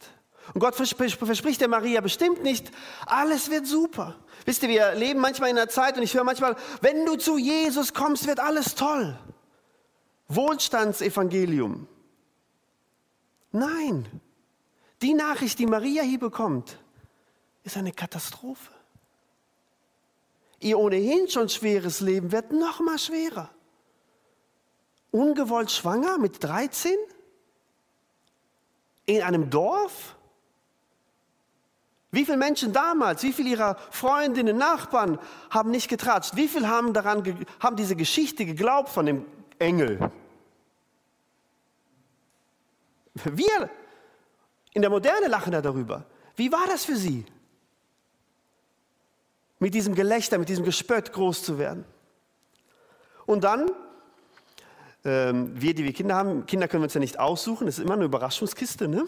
Und 0.52 0.60
Gott 0.60 0.74
verspricht 0.74 1.62
der 1.62 1.68
Maria 1.68 2.02
bestimmt 2.02 2.42
nicht, 2.42 2.70
alles 3.06 3.50
wird 3.50 3.66
super. 3.66 4.16
Wisst 4.44 4.62
ihr, 4.62 4.68
wir 4.68 4.94
leben 4.94 5.20
manchmal 5.20 5.48
in 5.48 5.56
einer 5.56 5.70
Zeit 5.70 5.96
und 5.96 6.02
ich 6.02 6.12
höre 6.12 6.24
manchmal, 6.24 6.56
wenn 6.82 7.06
du 7.06 7.16
zu 7.16 7.38
Jesus 7.38 7.94
kommst, 7.94 8.26
wird 8.26 8.38
alles 8.38 8.74
toll. 8.74 9.18
Wohlstandsevangelium. 10.28 11.88
Nein, 13.50 14.04
die 15.00 15.14
Nachricht, 15.14 15.58
die 15.58 15.64
Maria 15.64 16.02
hier 16.02 16.20
bekommt, 16.20 16.78
ist 17.64 17.76
eine 17.76 17.92
Katastrophe. 17.92 18.72
Ihr 20.60 20.78
ohnehin 20.78 21.28
schon 21.28 21.48
schweres 21.48 22.00
Leben 22.00 22.32
wird 22.32 22.52
noch 22.52 22.80
mal 22.80 22.98
schwerer. 22.98 23.48
Ungewollt 25.10 25.70
schwanger 25.70 26.18
mit 26.18 26.42
13? 26.42 26.92
In 29.06 29.22
einem 29.22 29.50
Dorf? 29.50 30.16
Wie 32.12 32.24
viele 32.24 32.36
Menschen 32.36 32.72
damals, 32.72 33.22
wie 33.22 33.32
viele 33.32 33.50
ihrer 33.50 33.76
Freundinnen, 33.90 34.56
Nachbarn 34.56 35.18
haben 35.48 35.70
nicht 35.70 35.88
getratscht? 35.88 36.36
Wie 36.36 36.48
viele 36.48 36.68
haben 36.68 36.92
daran, 36.92 37.46
haben 37.60 37.76
diese 37.76 37.96
Geschichte 37.96 38.44
geglaubt 38.44 38.88
von 38.88 39.06
dem 39.06 39.24
Engel? 39.58 40.10
Wir 43.14 43.70
in 44.72 44.82
der 44.82 44.90
Moderne 44.90 45.28
lachen 45.28 45.52
da 45.52 45.62
darüber. 45.62 46.04
Wie 46.36 46.52
war 46.52 46.66
das 46.66 46.84
für 46.84 46.96
sie? 46.96 47.24
Mit 49.60 49.74
diesem 49.74 49.94
Gelächter, 49.94 50.38
mit 50.38 50.48
diesem 50.48 50.64
Gespött 50.64 51.12
groß 51.12 51.44
zu 51.44 51.58
werden. 51.58 51.84
Und 53.26 53.44
dann, 53.44 53.70
ähm, 55.04 55.52
wir, 55.54 55.74
die 55.74 55.84
wir 55.84 55.92
Kinder 55.92 56.16
haben, 56.16 56.46
Kinder 56.46 56.66
können 56.66 56.82
wir 56.82 56.86
uns 56.86 56.94
ja 56.94 57.00
nicht 57.00 57.20
aussuchen, 57.20 57.66
das 57.66 57.78
ist 57.78 57.84
immer 57.84 57.94
eine 57.94 58.04
Überraschungskiste, 58.04 58.88
ne? 58.88 59.04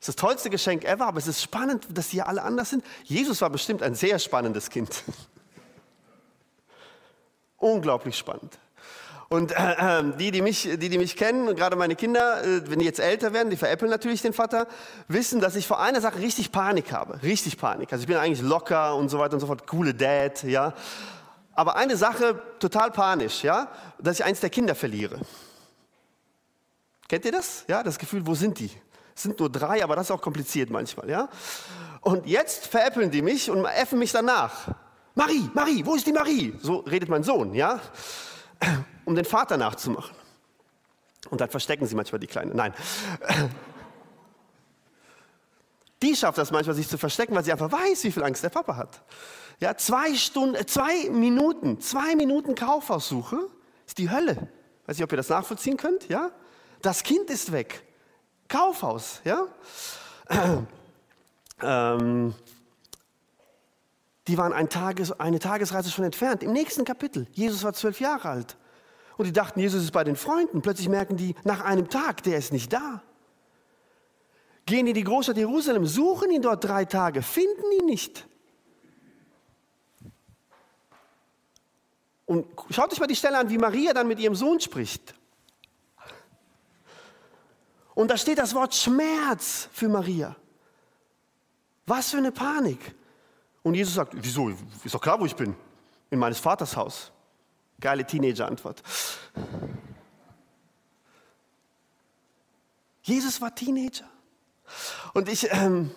Das 0.00 0.08
ist 0.08 0.08
das 0.08 0.16
tollste 0.16 0.50
Geschenk 0.50 0.84
ever, 0.84 1.06
aber 1.06 1.18
es 1.18 1.28
ist 1.28 1.40
spannend, 1.40 1.86
dass 1.90 2.10
sie 2.10 2.16
ja 2.16 2.26
alle 2.26 2.42
anders 2.42 2.70
sind. 2.70 2.84
Jesus 3.04 3.40
war 3.40 3.50
bestimmt 3.50 3.84
ein 3.84 3.94
sehr 3.94 4.18
spannendes 4.18 4.68
Kind. 4.68 5.04
Unglaublich 7.58 8.18
spannend. 8.18 8.58
Und 9.32 9.52
äh, 9.52 10.00
äh, 10.00 10.04
die, 10.18 10.30
die 10.30 10.42
mich, 10.42 10.64
die, 10.64 10.90
die 10.90 10.98
mich 10.98 11.16
kennen, 11.16 11.56
gerade 11.56 11.74
meine 11.74 11.96
Kinder, 11.96 12.44
äh, 12.44 12.68
wenn 12.68 12.80
die 12.80 12.84
jetzt 12.84 13.00
älter 13.00 13.32
werden, 13.32 13.48
die 13.48 13.56
veräppeln 13.56 13.90
natürlich 13.90 14.20
den 14.20 14.34
Vater, 14.34 14.66
wissen, 15.08 15.40
dass 15.40 15.56
ich 15.56 15.66
vor 15.66 15.80
einer 15.80 16.02
Sache 16.02 16.18
richtig 16.18 16.52
Panik 16.52 16.92
habe. 16.92 17.22
Richtig 17.22 17.56
Panik. 17.56 17.90
Also 17.90 18.02
ich 18.02 18.06
bin 18.06 18.18
eigentlich 18.18 18.42
locker 18.42 18.94
und 18.94 19.08
so 19.08 19.18
weiter 19.18 19.32
und 19.32 19.40
so 19.40 19.46
fort, 19.46 19.66
coole 19.66 19.94
Dad, 19.94 20.42
ja. 20.42 20.74
Aber 21.54 21.76
eine 21.76 21.96
Sache 21.96 22.42
total 22.58 22.90
panisch, 22.90 23.42
ja, 23.42 23.68
dass 23.98 24.18
ich 24.18 24.24
eins 24.26 24.40
der 24.40 24.50
Kinder 24.50 24.74
verliere. 24.74 25.18
Kennt 27.08 27.24
ihr 27.24 27.32
das? 27.32 27.64
Ja, 27.68 27.82
das 27.82 27.98
Gefühl, 27.98 28.26
wo 28.26 28.34
sind 28.34 28.58
die? 28.58 28.70
Es 29.16 29.22
sind 29.22 29.40
nur 29.40 29.48
drei, 29.48 29.82
aber 29.82 29.96
das 29.96 30.08
ist 30.08 30.10
auch 30.10 30.20
kompliziert 30.20 30.68
manchmal, 30.68 31.08
ja? 31.08 31.30
Und 32.02 32.26
jetzt 32.26 32.66
veräppeln 32.66 33.10
die 33.10 33.22
mich 33.22 33.50
und 33.50 33.64
äffen 33.64 33.98
mich 33.98 34.12
danach. 34.12 34.74
Marie, 35.14 35.48
Marie, 35.54 35.86
wo 35.86 35.94
ist 35.94 36.06
die 36.06 36.12
Marie? 36.12 36.52
So 36.60 36.80
redet 36.80 37.08
mein 37.08 37.22
Sohn, 37.22 37.54
ja? 37.54 37.80
Um 39.04 39.16
den 39.16 39.24
Vater 39.24 39.56
nachzumachen. 39.56 40.14
Und 41.28 41.40
dann 41.40 41.50
verstecken 41.50 41.86
sie 41.86 41.96
manchmal 41.96 42.20
die 42.20 42.26
Kleine. 42.26 42.54
Nein. 42.54 42.72
Die 46.02 46.16
schafft 46.16 46.36
das 46.36 46.50
manchmal, 46.50 46.74
sich 46.74 46.88
zu 46.88 46.98
verstecken, 46.98 47.32
weil 47.36 47.44
sie 47.44 47.52
einfach 47.52 47.70
weiß, 47.70 48.02
wie 48.02 48.10
viel 48.10 48.24
Angst 48.24 48.42
der 48.42 48.48
Papa 48.48 48.76
hat. 48.76 49.02
Ja, 49.60 49.76
zwei 49.76 50.16
Stunden, 50.16 50.66
zwei 50.66 51.08
Minuten, 51.10 51.80
zwei 51.80 52.16
Minuten 52.16 52.56
Kaufhaussuche 52.56 53.38
ist 53.86 53.98
die 53.98 54.10
Hölle. 54.10 54.48
Weiß 54.86 54.96
nicht, 54.96 55.04
ob 55.04 55.12
ihr 55.12 55.16
das 55.16 55.28
nachvollziehen 55.28 55.76
könnt, 55.76 56.08
ja? 56.08 56.32
Das 56.80 57.04
Kind 57.04 57.30
ist 57.30 57.52
weg. 57.52 57.84
Kaufhaus, 58.48 59.20
ja? 59.24 59.46
Ähm, 61.64 62.34
die 64.28 64.38
waren 64.38 64.52
ein 64.52 64.68
Tages, 64.68 65.12
eine 65.12 65.38
Tagesreise 65.38 65.90
schon 65.90 66.04
entfernt. 66.04 66.42
Im 66.42 66.52
nächsten 66.52 66.84
Kapitel. 66.84 67.26
Jesus 67.32 67.64
war 67.64 67.72
zwölf 67.72 68.00
Jahre 68.00 68.28
alt. 68.28 68.56
Und 69.16 69.26
die 69.26 69.32
dachten, 69.32 69.60
Jesus 69.60 69.82
ist 69.82 69.92
bei 69.92 70.04
den 70.04 70.16
Freunden. 70.16 70.62
Plötzlich 70.62 70.88
merken 70.88 71.16
die, 71.16 71.34
nach 71.44 71.60
einem 71.60 71.88
Tag, 71.88 72.22
der 72.22 72.38
ist 72.38 72.52
nicht 72.52 72.72
da. 72.72 73.02
Gehen 74.64 74.86
in 74.86 74.94
die 74.94 75.04
Großstadt 75.04 75.36
Jerusalem, 75.36 75.86
suchen 75.86 76.30
ihn 76.30 76.42
dort 76.42 76.62
drei 76.64 76.84
Tage, 76.84 77.22
finden 77.22 77.72
ihn 77.80 77.86
nicht. 77.86 78.26
Und 82.26 82.46
schaut 82.70 82.92
euch 82.92 83.00
mal 83.00 83.08
die 83.08 83.16
Stelle 83.16 83.38
an, 83.38 83.50
wie 83.50 83.58
Maria 83.58 83.92
dann 83.92 84.06
mit 84.06 84.20
ihrem 84.20 84.36
Sohn 84.36 84.60
spricht. 84.60 85.14
Und 87.94 88.10
da 88.10 88.16
steht 88.16 88.38
das 88.38 88.54
Wort 88.54 88.74
Schmerz 88.74 89.68
für 89.72 89.88
Maria. 89.88 90.36
Was 91.84 92.10
für 92.10 92.18
eine 92.18 92.32
Panik. 92.32 92.94
Und 93.62 93.74
Jesus 93.74 93.94
sagt, 93.94 94.14
wieso? 94.16 94.50
Ist 94.84 94.94
doch 94.94 95.00
klar, 95.00 95.20
wo 95.20 95.26
ich 95.26 95.36
bin. 95.36 95.54
In 96.10 96.18
meines 96.18 96.38
Vaters 96.38 96.76
Haus. 96.76 97.12
Geile 97.80 98.04
Teenager-Antwort. 98.04 98.82
Jesus 103.02 103.40
war 103.40 103.54
Teenager. 103.54 104.08
Und 105.14 105.28
ich, 105.28 105.48
ähm, 105.52 105.90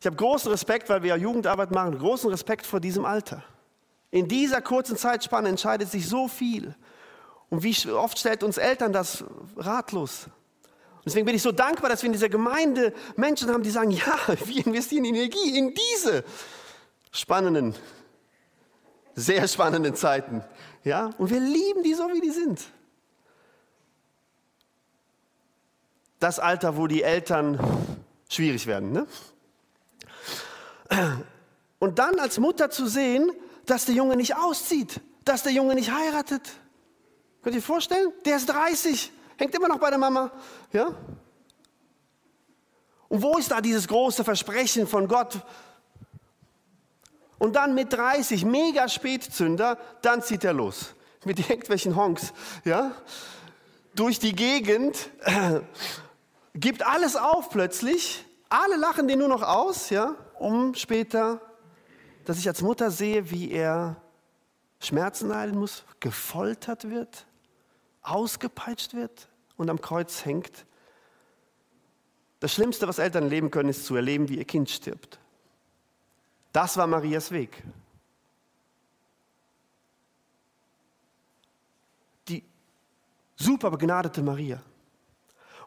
ich 0.00 0.06
habe 0.06 0.16
großen 0.16 0.50
Respekt, 0.50 0.88
weil 0.88 1.02
wir 1.02 1.10
ja 1.10 1.16
Jugendarbeit 1.16 1.70
machen, 1.70 1.98
großen 1.98 2.30
Respekt 2.30 2.66
vor 2.66 2.80
diesem 2.80 3.04
Alter. 3.04 3.42
In 4.10 4.28
dieser 4.28 4.62
kurzen 4.62 4.96
Zeitspanne 4.96 5.48
entscheidet 5.48 5.90
sich 5.90 6.08
so 6.08 6.28
viel. 6.28 6.74
Und 7.50 7.62
wie 7.62 7.90
oft 7.90 8.18
stellt 8.18 8.42
uns 8.42 8.58
Eltern 8.58 8.92
das 8.92 9.24
ratlos? 9.56 10.26
Deswegen 11.04 11.26
bin 11.26 11.34
ich 11.34 11.42
so 11.42 11.52
dankbar, 11.52 11.90
dass 11.90 12.02
wir 12.02 12.08
in 12.08 12.12
dieser 12.12 12.28
Gemeinde 12.28 12.92
Menschen 13.16 13.50
haben, 13.50 13.62
die 13.62 13.70
sagen, 13.70 13.90
ja, 13.90 14.16
wir 14.44 14.66
investieren 14.66 15.04
Energie 15.04 15.56
in 15.56 15.74
diese 15.74 16.24
spannenden, 17.10 17.74
sehr 19.14 19.46
spannenden 19.48 19.94
Zeiten. 19.94 20.44
Ja? 20.84 21.10
Und 21.18 21.30
wir 21.30 21.40
lieben 21.40 21.82
die 21.82 21.94
so, 21.94 22.08
wie 22.12 22.20
die 22.20 22.30
sind. 22.30 22.64
Das 26.20 26.38
Alter, 26.38 26.76
wo 26.76 26.86
die 26.86 27.02
Eltern 27.02 27.58
schwierig 28.28 28.66
werden. 28.66 28.92
Ne? 28.92 29.06
Und 31.78 31.98
dann 31.98 32.18
als 32.18 32.38
Mutter 32.38 32.70
zu 32.70 32.86
sehen, 32.86 33.30
dass 33.66 33.84
der 33.84 33.94
Junge 33.94 34.16
nicht 34.16 34.36
auszieht, 34.36 35.00
dass 35.24 35.42
der 35.42 35.52
Junge 35.52 35.74
nicht 35.74 35.92
heiratet. 35.92 36.42
Könnt 37.42 37.54
ihr 37.54 37.60
euch 37.60 37.66
vorstellen? 37.66 38.12
Der 38.24 38.36
ist 38.36 38.48
30 38.48 39.12
hängt 39.38 39.54
immer 39.54 39.68
noch 39.68 39.78
bei 39.78 39.88
der 39.88 39.98
Mama. 39.98 40.30
Ja? 40.72 40.88
Und 43.08 43.22
wo 43.22 43.38
ist 43.38 43.50
da 43.50 43.60
dieses 43.60 43.88
große 43.88 44.22
Versprechen 44.24 44.86
von 44.86 45.08
Gott? 45.08 45.40
Und 47.38 47.54
dann 47.56 47.74
mit 47.74 47.92
30, 47.92 48.44
mega 48.44 48.88
Spätzünder, 48.88 49.78
dann 50.02 50.22
zieht 50.22 50.44
er 50.44 50.52
los. 50.52 50.94
Mit 51.24 51.38
irgendwelchen 51.38 51.96
Honks, 51.96 52.32
ja? 52.64 52.92
Durch 53.94 54.18
die 54.18 54.34
Gegend, 54.34 55.10
äh, 55.20 55.60
gibt 56.54 56.84
alles 56.86 57.16
auf 57.16 57.50
plötzlich. 57.50 58.24
Alle 58.48 58.76
lachen 58.76 59.08
den 59.08 59.18
nur 59.18 59.28
noch 59.28 59.42
aus, 59.42 59.90
ja? 59.90 60.14
Um 60.38 60.74
später, 60.74 61.40
dass 62.24 62.38
ich 62.38 62.48
als 62.48 62.62
Mutter 62.62 62.90
sehe, 62.90 63.30
wie 63.30 63.50
er 63.50 63.96
Schmerzen 64.80 65.28
leiden 65.28 65.58
muss, 65.58 65.84
gefoltert 66.00 66.88
wird, 66.88 67.26
ausgepeitscht 68.02 68.94
wird 68.94 69.28
und 69.56 69.70
am 69.70 69.80
Kreuz 69.80 70.24
hängt. 70.24 70.66
Das 72.40 72.52
Schlimmste, 72.54 72.86
was 72.86 72.98
Eltern 72.98 73.24
erleben 73.24 73.50
können, 73.50 73.68
ist 73.68 73.84
zu 73.84 73.96
erleben, 73.96 74.28
wie 74.28 74.38
ihr 74.38 74.44
Kind 74.44 74.70
stirbt. 74.70 75.18
Das 76.58 76.76
war 76.76 76.88
Marias 76.88 77.30
Weg. 77.30 77.62
Die 82.26 82.42
super 83.36 83.70
begnadete 83.70 84.24
Maria. 84.24 84.60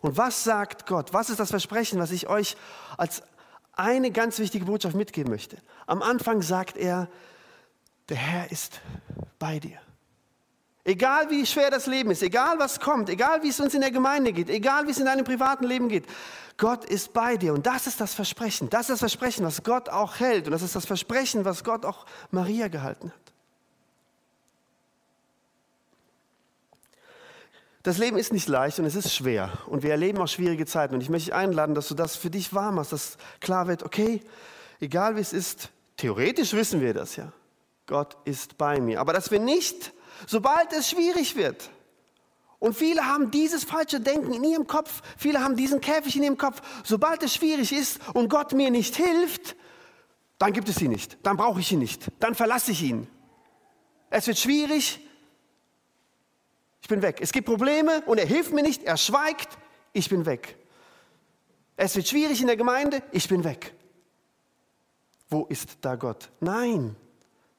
Und 0.02 0.18
was 0.18 0.44
sagt 0.44 0.86
Gott? 0.86 1.14
Was 1.14 1.30
ist 1.30 1.40
das 1.40 1.50
Versprechen, 1.50 1.98
was 1.98 2.12
ich 2.12 2.28
euch 2.28 2.58
als 2.98 3.24
eine 3.72 4.12
ganz 4.12 4.38
wichtige 4.40 4.66
Botschaft 4.66 4.98
mitgeben 4.98 5.32
möchte? 5.32 5.60
Am 5.88 6.02
Anfang 6.02 6.42
sagt 6.42 6.76
er, 6.76 7.08
der 8.10 8.18
Herr 8.18 8.52
ist 8.52 8.82
bei 9.40 9.62
dir. 9.62 9.80
Egal 10.84 11.30
wie 11.30 11.46
schwer 11.46 11.70
das 11.70 11.86
Leben 11.86 12.10
ist, 12.10 12.24
egal 12.24 12.58
was 12.58 12.80
kommt, 12.80 13.10
egal 13.10 13.44
wie 13.44 13.50
es 13.50 13.60
uns 13.60 13.76
in 13.76 13.82
der 13.82 13.92
Gemeinde 13.92 14.34
geht, 14.34 14.50
egal 14.50 14.88
wie 14.88 14.92
es 14.92 14.98
in 14.98 15.06
deinem 15.06 15.24
privaten 15.24 15.66
Leben 15.66 15.90
geht, 15.90 16.06
Gott 16.58 16.86
ist 16.86 17.14
bei 17.14 17.38
dir. 17.38 17.54
Und 17.54 17.66
das 17.68 17.86
ist 17.86 18.02
das 18.02 18.14
Versprechen. 18.14 18.70
Das 18.70 18.82
ist 18.82 18.90
das 18.90 19.00
Versprechen, 19.00 19.46
was 19.46 19.64
Gott 19.64 19.90
auch 19.90 20.20
hält. 20.20 20.48
Und 20.48 20.52
das 20.52 20.64
ist 20.64 20.76
das 20.76 20.86
Versprechen, 20.86 21.46
was 21.46 21.64
Gott 21.64 21.86
auch 21.86 22.06
Maria 22.32 22.68
gehalten 22.68 23.12
hat. 23.12 23.22
Das 27.84 27.98
Leben 27.98 28.18
ist 28.18 28.32
nicht 28.32 28.48
leicht 28.48 28.78
und 28.78 28.86
es 28.86 28.96
ist 28.96 29.14
schwer. 29.14 29.52
Und 29.66 29.82
wir 29.82 29.92
erleben 29.92 30.20
auch 30.20 30.28
schwierige 30.28 30.66
Zeiten. 30.68 30.94
Und 30.94 31.02
ich 31.02 31.10
möchte 31.10 31.32
dich 31.32 31.34
einladen, 31.34 31.74
dass 31.74 31.88
du 31.88 31.96
das 31.96 32.16
für 32.16 32.30
dich 32.30 32.54
wahr 32.54 32.72
machst, 32.72 32.92
dass 32.92 33.18
klar 33.40 33.68
wird, 33.68 33.84
okay, 33.84 34.22
egal 34.80 35.16
wie 35.16 35.22
es 35.22 35.34
ist, 35.34 35.70
theoretisch 35.98 36.54
wissen 36.54 36.82
wir 36.82 36.94
das 36.94 37.16
ja. 37.16 37.32
Gott 37.88 38.18
ist 38.26 38.58
bei 38.58 38.80
mir. 38.80 39.00
Aber 39.00 39.14
dass 39.14 39.32
wir 39.32 39.40
nicht 39.40 39.94
sobald 40.28 40.72
es 40.74 40.90
schwierig 40.90 41.36
wird 41.36 41.70
Und 42.60 42.76
viele 42.76 43.08
haben 43.08 43.32
dieses 43.32 43.64
falsche 43.64 44.00
Denken 44.00 44.34
in 44.34 44.44
ihrem 44.44 44.68
Kopf. 44.68 45.02
Viele 45.18 45.44
haben 45.44 45.56
diesen 45.56 45.82
Käfig 45.82 46.16
in 46.16 46.22
ihrem 46.22 46.38
Kopf. 46.38 46.62
Sobald 46.84 47.24
es 47.24 47.34
schwierig 47.34 47.72
ist 47.72 48.00
und 48.14 48.30
Gott 48.30 48.54
mir 48.54 48.70
nicht 48.70 48.96
hilft, 48.96 49.56
dann 50.38 50.54
gibt 50.54 50.70
es 50.70 50.80
ihn 50.80 50.92
nicht. 50.92 51.18
Dann 51.24 51.38
brauche 51.38 51.60
ich 51.60 51.72
ihn 51.72 51.80
nicht. 51.80 52.12
Dann 52.20 52.36
verlasse 52.36 52.72
ich 52.72 52.84
ihn. 52.84 53.08
Es 54.12 54.28
wird 54.28 54.38
schwierig. 54.38 55.00
Ich 56.84 56.88
bin 56.88 57.02
weg. 57.02 57.18
Es 57.20 57.32
gibt 57.32 57.48
Probleme 57.48 58.02
und 58.06 58.20
er 58.20 58.28
hilft 58.28 58.54
mir 58.54 58.62
nicht. 58.62 58.84
Er 58.84 58.98
schweigt. 58.98 59.58
Ich 59.92 60.10
bin 60.10 60.28
weg. 60.28 60.56
Es 61.78 61.96
wird 61.96 62.08
schwierig 62.08 62.42
in 62.42 62.48
der 62.48 62.58
Gemeinde. 62.58 63.02
Ich 63.12 63.28
bin 63.28 63.44
weg. 63.44 63.74
Wo 65.30 65.46
ist 65.46 65.78
da 65.82 65.96
Gott? 65.96 66.30
Nein, 66.42 66.96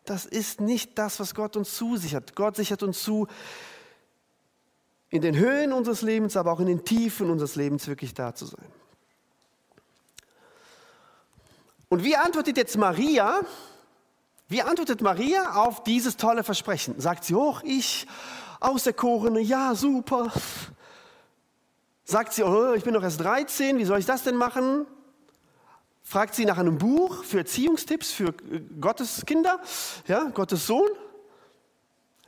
das 0.04 0.26
ist 0.26 0.60
nicht 0.60 0.98
das, 0.98 1.20
was 1.20 1.34
Gott 1.34 1.56
uns 1.56 1.74
zusichert. 1.74 2.34
Gott 2.34 2.56
sichert 2.56 2.82
uns 2.82 3.02
zu, 3.02 3.28
in 5.10 5.22
den 5.22 5.36
Höhen 5.36 5.72
unseres 5.72 6.02
Lebens, 6.02 6.36
aber 6.36 6.52
auch 6.52 6.60
in 6.60 6.66
den 6.66 6.84
Tiefen 6.84 7.30
unseres 7.30 7.54
Lebens 7.54 7.86
wirklich 7.86 8.14
da 8.14 8.34
zu 8.34 8.46
sein. 8.46 8.66
Und 11.88 12.02
wie 12.02 12.16
antwortet 12.16 12.56
jetzt 12.56 12.76
Maria? 12.78 13.40
Wie 14.48 14.62
antwortet 14.62 15.02
Maria 15.02 15.54
auf 15.56 15.82
dieses 15.82 16.16
tolle 16.16 16.42
Versprechen? 16.42 16.98
Sagt 16.98 17.24
sie, 17.24 17.34
hoch, 17.34 17.62
ich, 17.64 18.06
Auserkorene, 18.60 19.40
ja, 19.40 19.74
super. 19.74 20.32
Sagt 22.04 22.32
sie, 22.32 22.42
oh, 22.42 22.72
ich 22.72 22.84
bin 22.84 22.94
doch 22.94 23.02
erst 23.02 23.20
13, 23.20 23.78
wie 23.78 23.84
soll 23.84 23.98
ich 23.98 24.06
das 24.06 24.22
denn 24.24 24.36
machen? 24.36 24.86
Fragt 26.02 26.34
sie 26.34 26.44
nach 26.44 26.58
einem 26.58 26.78
Buch 26.78 27.24
für 27.24 27.38
Erziehungstipps 27.38 28.12
für 28.12 28.32
Gottes 28.80 29.24
Kinder, 29.24 29.60
ja, 30.06 30.24
Gottes 30.34 30.66
Sohn? 30.66 30.88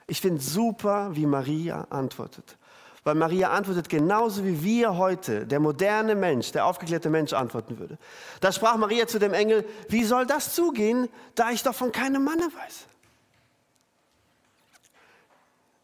Ich 0.07 0.21
finde 0.21 0.41
super, 0.41 1.11
wie 1.15 1.27
Maria 1.27 1.87
antwortet. 1.91 2.57
Weil 3.05 3.17
Maria 3.17 3.51
antwortet 3.51 3.91
genauso 3.91 4.45
wie 4.45 4.63
wir 4.63 4.97
heute, 4.97 5.47
der 5.47 5.61
moderne 5.61 6.15
Mensch, 6.15 6.53
der 6.53 6.65
aufgeklärte 6.65 7.11
Mensch 7.11 7.35
antworten 7.35 7.79
würde. 7.79 7.99
Da 8.41 8.51
sprach 8.51 8.77
Maria 8.77 9.07
zu 9.07 9.19
dem 9.19 9.35
Engel, 9.35 9.67
wie 9.89 10.05
soll 10.05 10.25
das 10.25 10.55
zugehen, 10.55 11.11
da 11.35 11.51
ich 11.51 11.63
doch 11.63 11.75
von 11.75 11.93
keinem 11.93 12.25
Manne 12.25 12.45
weiß? 12.45 12.87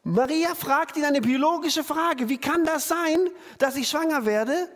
Maria 0.02 0.54
fragt 0.54 0.96
ihn 0.96 1.04
eine 1.04 1.20
biologische 1.20 1.84
Frage. 1.84 2.30
Wie 2.30 2.38
kann 2.38 2.64
das 2.64 2.88
sein, 2.88 3.28
dass 3.58 3.76
ich 3.76 3.88
schwanger 3.88 4.24
werde 4.24 4.68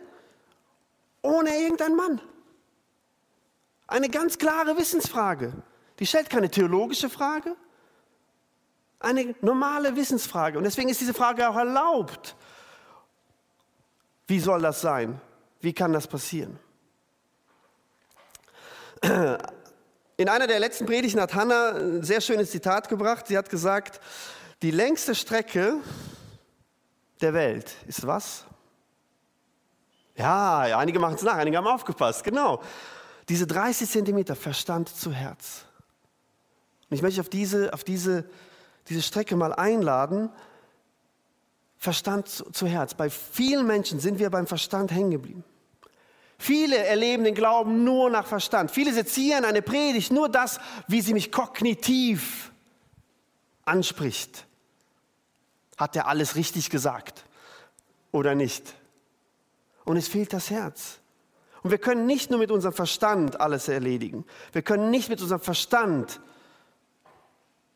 ohne 1.23 1.49
irgendeinen 1.57 1.95
Mann? 1.95 2.21
Eine 3.87 4.09
ganz 4.09 4.37
klare 4.37 4.77
Wissensfrage. 4.77 5.53
Die 5.99 6.05
stellt 6.05 6.29
keine 6.29 6.49
theologische 6.49 7.09
Frage, 7.09 7.55
eine 8.99 9.35
normale 9.41 9.95
Wissensfrage. 9.95 10.57
Und 10.57 10.63
deswegen 10.63 10.89
ist 10.89 10.99
diese 10.99 11.13
Frage 11.13 11.47
auch 11.47 11.55
erlaubt. 11.55 12.35
Wie 14.27 14.39
soll 14.39 14.61
das 14.61 14.81
sein? 14.81 15.21
Wie 15.61 15.73
kann 15.73 15.93
das 15.93 16.07
passieren? 16.07 16.59
In 20.17 20.29
einer 20.29 20.47
der 20.47 20.59
letzten 20.59 20.85
Predigten 20.85 21.21
hat 21.21 21.35
Hannah 21.35 21.75
ein 21.75 22.03
sehr 22.03 22.21
schönes 22.21 22.49
Zitat 22.51 22.89
gebracht. 22.89 23.27
Sie 23.27 23.37
hat 23.37 23.49
gesagt, 23.49 23.99
die 24.61 24.71
längste 24.71 25.13
Strecke 25.13 25.77
der 27.21 27.33
Welt 27.33 27.75
ist 27.87 28.07
was? 28.07 28.45
Ja, 30.15 30.77
einige 30.77 30.97
machen 30.99 31.15
es 31.15 31.21
nach, 31.21 31.35
einige 31.35 31.57
haben 31.57 31.67
aufgepasst, 31.67 32.23
genau. 32.23 32.61
Diese 33.29 33.47
30 33.47 33.89
Zentimeter 33.89 34.35
Verstand 34.35 34.89
zu 34.89 35.11
Herz. 35.11 35.65
Und 36.89 36.95
ich 36.95 37.01
möchte 37.01 37.21
auf 37.21 37.29
diese, 37.29 37.73
auf 37.73 37.83
diese 37.83 38.25
diese 38.87 39.01
Strecke 39.01 39.35
mal 39.35 39.53
einladen. 39.53 40.29
Verstand 41.77 42.29
zu, 42.29 42.49
zu 42.51 42.67
Herz. 42.67 42.93
Bei 42.93 43.09
vielen 43.09 43.67
Menschen 43.67 43.99
sind 43.99 44.19
wir 44.19 44.29
beim 44.29 44.47
Verstand 44.47 44.91
hängen 44.91 45.11
geblieben. 45.11 45.43
Viele 46.37 46.77
erleben 46.77 47.23
den 47.23 47.35
Glauben 47.35 47.83
nur 47.83 48.09
nach 48.09 48.27
Verstand. 48.27 48.71
Viele 48.71 48.93
sezieren 48.93 49.45
eine 49.45 49.61
Predigt 49.61 50.11
nur 50.11 50.29
das, 50.29 50.59
wie 50.87 51.01
sie 51.01 51.13
mich 51.13 51.31
kognitiv 51.31 52.51
anspricht. 53.63 54.45
Hat 55.77 55.95
er 55.95 56.07
alles 56.07 56.35
richtig 56.35 56.69
gesagt 56.69 57.25
oder 58.11 58.35
nicht? 58.35 58.73
Und 59.85 59.97
es 59.97 60.07
fehlt 60.07 60.33
das 60.33 60.49
Herz. 60.49 60.99
Und 61.65 61.71
wir 61.71 61.79
können 61.79 62.05
nicht 62.05 62.29
nur 62.29 62.37
mit 62.37 62.51
unserem 62.51 62.75
Verstand 62.75 63.41
alles 63.41 63.67
erledigen. 63.67 64.23
Wir 64.51 64.61
können 64.61 64.91
nicht 64.91 65.09
mit 65.09 65.19
unserem 65.19 65.41
Verstand 65.41 66.21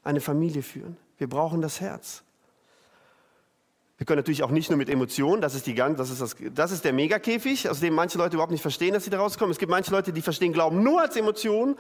eine 0.04 0.21
Familie 0.21 0.62
führen. 0.62 0.95
Wir 1.17 1.28
brauchen 1.28 1.60
das 1.60 1.82
Herz. 1.82 2.21
Wir 3.97 4.06
können 4.06 4.19
natürlich 4.19 4.43
auch 4.43 4.52
nicht 4.52 4.69
nur 4.69 4.78
mit 4.78 4.89
Emotionen, 4.89 5.41
das 5.41 5.56
ist, 5.56 5.65
die, 5.65 5.73
das, 5.73 6.12
ist 6.12 6.21
das, 6.21 6.36
das 6.54 6.71
ist 6.71 6.86
der 6.86 6.93
Megakäfig, 6.93 7.67
aus 7.67 7.80
dem 7.80 7.95
manche 7.95 8.19
Leute 8.19 8.36
überhaupt 8.36 8.52
nicht 8.52 8.62
verstehen, 8.62 8.93
dass 8.93 9.06
sie 9.06 9.10
da 9.10 9.17
rauskommen. 9.17 9.52
Es 9.52 9.58
gibt 9.58 9.71
manche 9.71 9.89
Leute, 9.89 10.13
die 10.13 10.21
verstehen 10.21 10.54
Glauben 10.54 10.84
nur 10.84 11.02
als 11.02 11.15
Emotion. 11.15 11.75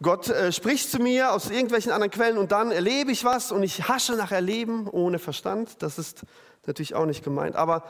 Gott 0.00 0.28
äh, 0.28 0.52
spricht 0.52 0.88
zu 0.88 1.00
mir 1.00 1.32
aus 1.32 1.50
irgendwelchen 1.50 1.90
anderen 1.90 2.12
Quellen 2.12 2.38
und 2.38 2.52
dann 2.52 2.70
erlebe 2.70 3.10
ich 3.10 3.24
was 3.24 3.50
und 3.50 3.64
ich 3.64 3.88
hasche 3.88 4.12
nach 4.12 4.30
Erleben 4.30 4.86
ohne 4.86 5.18
Verstand. 5.18 5.82
Das 5.82 5.98
ist 5.98 6.22
natürlich 6.64 6.94
auch 6.94 7.06
nicht 7.06 7.24
gemeint. 7.24 7.56
Aber 7.56 7.82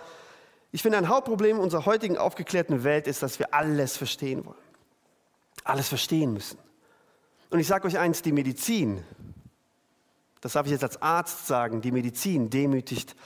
ich 0.73 0.83
finde, 0.83 0.99
ein 0.99 1.09
Hauptproblem 1.09 1.59
unserer 1.59 1.87
heutigen 1.87 2.17
aufgeklärten 2.17 2.85
Welt 2.85 3.07
ist, 3.07 3.23
dass 3.23 3.39
wir 3.39 3.53
alles 3.55 3.97
verstehen 3.97 4.45
wollen. 4.45 4.57
Alles 5.65 5.89
verstehen 5.89 6.33
müssen. 6.33 6.59
Und 7.51 7.59
ich 7.59 7.67
sage 7.67 7.87
euch 7.87 7.99
eins, 7.99 8.23
die 8.23 8.33
Medizin, 8.33 9.03
das 10.41 10.53
darf 10.53 10.67
ich 10.67 10.73
jetzt 10.73 10.85
als 10.85 11.03
Arzt 11.03 11.47
sagen, 11.47 11.81
die 11.81 11.93
Medizin 11.93 12.49
demütigt 12.51 13.17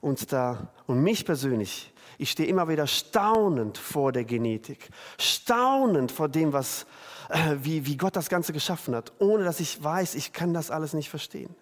uns 0.00 0.26
da 0.26 0.72
und 0.86 1.02
mich 1.02 1.24
persönlich. 1.24 1.92
Ich 2.18 2.30
stehe 2.30 2.48
immer 2.48 2.68
wieder 2.68 2.86
staunend 2.86 3.78
vor 3.78 4.12
der 4.12 4.24
Genetik, 4.24 4.90
staunend 5.18 6.12
vor 6.12 6.28
dem, 6.28 6.52
was, 6.52 6.86
äh, 7.28 7.56
wie, 7.62 7.86
wie 7.86 7.96
Gott 7.96 8.14
das 8.14 8.28
Ganze 8.28 8.52
geschaffen 8.52 8.94
hat, 8.94 9.12
ohne 9.18 9.42
dass 9.44 9.58
ich 9.58 9.82
weiß, 9.82 10.14
ich 10.14 10.32
kann 10.32 10.54
das 10.54 10.70
alles 10.70 10.92
nicht 10.92 11.10
verstehen. 11.10 11.54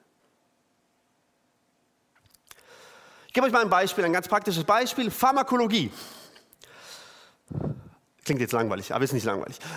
Ich 3.31 3.35
gebe 3.35 3.47
euch 3.47 3.53
mal 3.53 3.63
ein 3.63 3.71
Beispiel, 3.71 4.05
ein 4.05 4.13
ganz 4.13 4.27
praktisches 4.27 4.65
Beispiel, 4.65 5.09
Pharmakologie. 5.09 5.93
Klingt 8.25 8.41
jetzt 8.41 8.51
langweilig, 8.51 8.93
aber 8.93 9.05
ist 9.05 9.13
nicht 9.13 9.25
langweilig. 9.25 9.57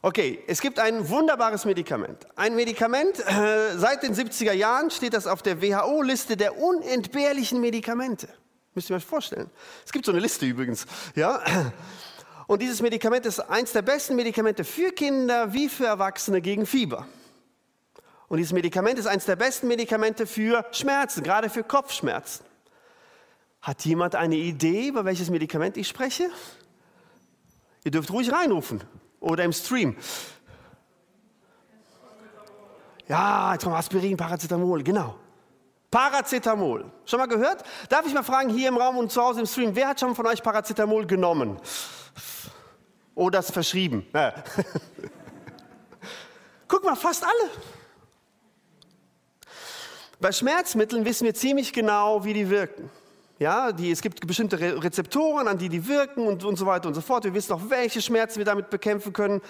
Okay, 0.00 0.44
es 0.46 0.60
gibt 0.60 0.78
ein 0.78 1.08
wunderbares 1.08 1.64
Medikament. 1.64 2.24
Ein 2.36 2.54
Medikament, 2.54 3.18
äh, 3.18 3.76
seit 3.76 4.04
den 4.04 4.14
70er 4.14 4.52
Jahren 4.52 4.92
steht 4.92 5.12
das 5.12 5.26
auf 5.26 5.42
der 5.42 5.60
WHO-Liste 5.60 6.36
der 6.36 6.56
unentbehrlichen 6.56 7.60
Medikamente. 7.60 8.28
Müsst 8.74 8.90
ihr 8.90 8.96
euch 8.96 9.04
vorstellen. 9.04 9.50
Es 9.84 9.90
gibt 9.90 10.06
so 10.06 10.12
eine 10.12 10.20
Liste 10.20 10.46
übrigens. 10.46 10.86
Ja? 11.16 11.42
Und 12.46 12.62
dieses 12.62 12.80
Medikament 12.80 13.26
ist 13.26 13.40
eines 13.40 13.72
der 13.72 13.82
besten 13.82 14.14
Medikamente 14.14 14.62
für 14.62 14.92
Kinder 14.92 15.52
wie 15.52 15.68
für 15.68 15.86
Erwachsene 15.86 16.40
gegen 16.40 16.64
Fieber. 16.64 17.08
Und 18.28 18.38
dieses 18.38 18.52
Medikament 18.52 18.98
ist 18.98 19.06
eines 19.06 19.24
der 19.24 19.36
besten 19.36 19.68
Medikamente 19.68 20.26
für 20.26 20.64
Schmerzen, 20.72 21.22
gerade 21.22 21.48
für 21.48 21.64
Kopfschmerzen. 21.64 22.44
Hat 23.62 23.84
jemand 23.84 24.14
eine 24.14 24.36
Idee, 24.36 24.88
über 24.88 25.04
welches 25.04 25.30
Medikament 25.30 25.76
ich 25.76 25.88
spreche? 25.88 26.30
Ihr 27.84 27.90
dürft 27.90 28.10
ruhig 28.10 28.30
reinrufen 28.30 28.82
oder 29.20 29.44
im 29.44 29.52
Stream. 29.52 29.96
Ja, 33.08 33.54
jetzt 33.54 33.64
kommt 33.64 33.76
Aspirin, 33.76 34.16
Paracetamol, 34.16 34.82
genau. 34.82 35.14
Paracetamol. 35.90 36.84
Schon 37.06 37.18
mal 37.18 37.26
gehört? 37.26 37.64
Darf 37.88 38.06
ich 38.06 38.12
mal 38.12 38.22
fragen, 38.22 38.50
hier 38.50 38.68
im 38.68 38.76
Raum 38.76 38.98
und 38.98 39.10
zu 39.10 39.22
Hause 39.22 39.40
im 39.40 39.46
Stream, 39.46 39.74
wer 39.74 39.88
hat 39.88 40.00
schon 40.00 40.14
von 40.14 40.26
euch 40.26 40.42
Paracetamol 40.42 41.06
genommen? 41.06 41.58
Oder 43.14 43.38
es 43.38 43.50
verschrieben? 43.50 44.06
Guck 46.68 46.84
mal, 46.84 46.94
fast 46.94 47.24
alle. 47.24 47.50
Bei 50.20 50.32
Schmerzmitteln 50.32 51.04
wissen 51.04 51.24
wir 51.24 51.34
ziemlich 51.34 51.72
genau, 51.72 52.24
wie 52.24 52.34
die 52.34 52.50
wirken. 52.50 52.90
Ja, 53.38 53.70
die, 53.70 53.92
es 53.92 54.02
gibt 54.02 54.26
bestimmte 54.26 54.58
Rezeptoren, 54.58 55.46
an 55.46 55.58
die 55.58 55.68
die 55.68 55.86
wirken 55.86 56.26
und, 56.26 56.42
und 56.42 56.56
so 56.56 56.66
weiter 56.66 56.88
und 56.88 56.94
so 56.94 57.00
fort. 57.00 57.22
Wir 57.22 57.34
wissen 57.34 57.52
auch, 57.52 57.60
welche 57.68 58.02
Schmerzen 58.02 58.38
wir 58.38 58.44
damit 58.44 58.68
bekämpfen 58.68 59.12
können. 59.12 59.40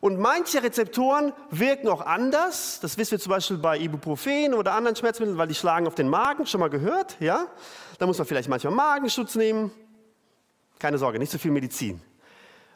Und 0.00 0.20
manche 0.20 0.62
Rezeptoren 0.62 1.32
wirken 1.50 1.88
auch 1.88 2.02
anders. 2.02 2.78
Das 2.80 2.96
wissen 2.96 3.12
wir 3.12 3.18
zum 3.18 3.30
Beispiel 3.30 3.58
bei 3.58 3.76
Ibuprofen 3.76 4.54
oder 4.54 4.74
anderen 4.74 4.94
Schmerzmitteln, 4.94 5.36
weil 5.36 5.48
die 5.48 5.54
schlagen 5.54 5.88
auf 5.88 5.96
den 5.96 6.08
Magen. 6.08 6.46
Schon 6.46 6.60
mal 6.60 6.70
gehört? 6.70 7.16
Ja? 7.18 7.48
Da 7.98 8.06
muss 8.06 8.18
man 8.18 8.26
vielleicht 8.26 8.48
manchmal 8.48 8.72
Magenschutz 8.72 9.34
nehmen. 9.34 9.72
Keine 10.78 10.98
Sorge, 10.98 11.18
nicht 11.18 11.32
so 11.32 11.38
viel 11.38 11.50
Medizin. 11.50 12.00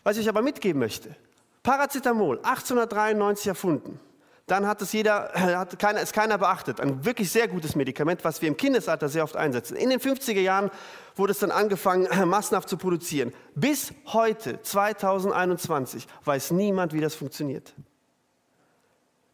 Was 0.03 0.16
ich 0.16 0.24
euch 0.24 0.29
aber 0.29 0.42
mitgeben 0.42 0.81
möchte. 0.81 1.14
Paracetamol, 1.62 2.38
1893 2.38 3.46
erfunden 3.46 4.01
dann 4.48 4.66
hat 4.66 4.82
es 4.82 4.92
jeder, 4.92 5.30
hat 5.34 5.78
keiner, 5.78 6.00
ist 6.00 6.12
keiner 6.12 6.38
beachtet. 6.38 6.80
Ein 6.80 7.04
wirklich 7.04 7.30
sehr 7.30 7.46
gutes 7.46 7.76
Medikament, 7.76 8.24
was 8.24 8.42
wir 8.42 8.48
im 8.48 8.56
Kindesalter 8.56 9.08
sehr 9.08 9.22
oft 9.22 9.37
einsetzen. 9.37 9.76
In 9.76 9.90
den 9.90 10.00
50er 10.00 10.40
Jahren 10.40 10.70
wurde 11.14 11.32
es 11.32 11.38
dann 11.38 11.50
angefangen, 11.50 12.08
massenhaft 12.28 12.68
zu 12.68 12.76
produzieren. 12.76 13.32
Bis 13.54 13.92
heute, 14.06 14.61
2021, 14.62 16.06
weiß 16.24 16.50
niemand, 16.52 16.92
wie 16.92 17.00
das 17.00 17.14
funktioniert. 17.14 17.74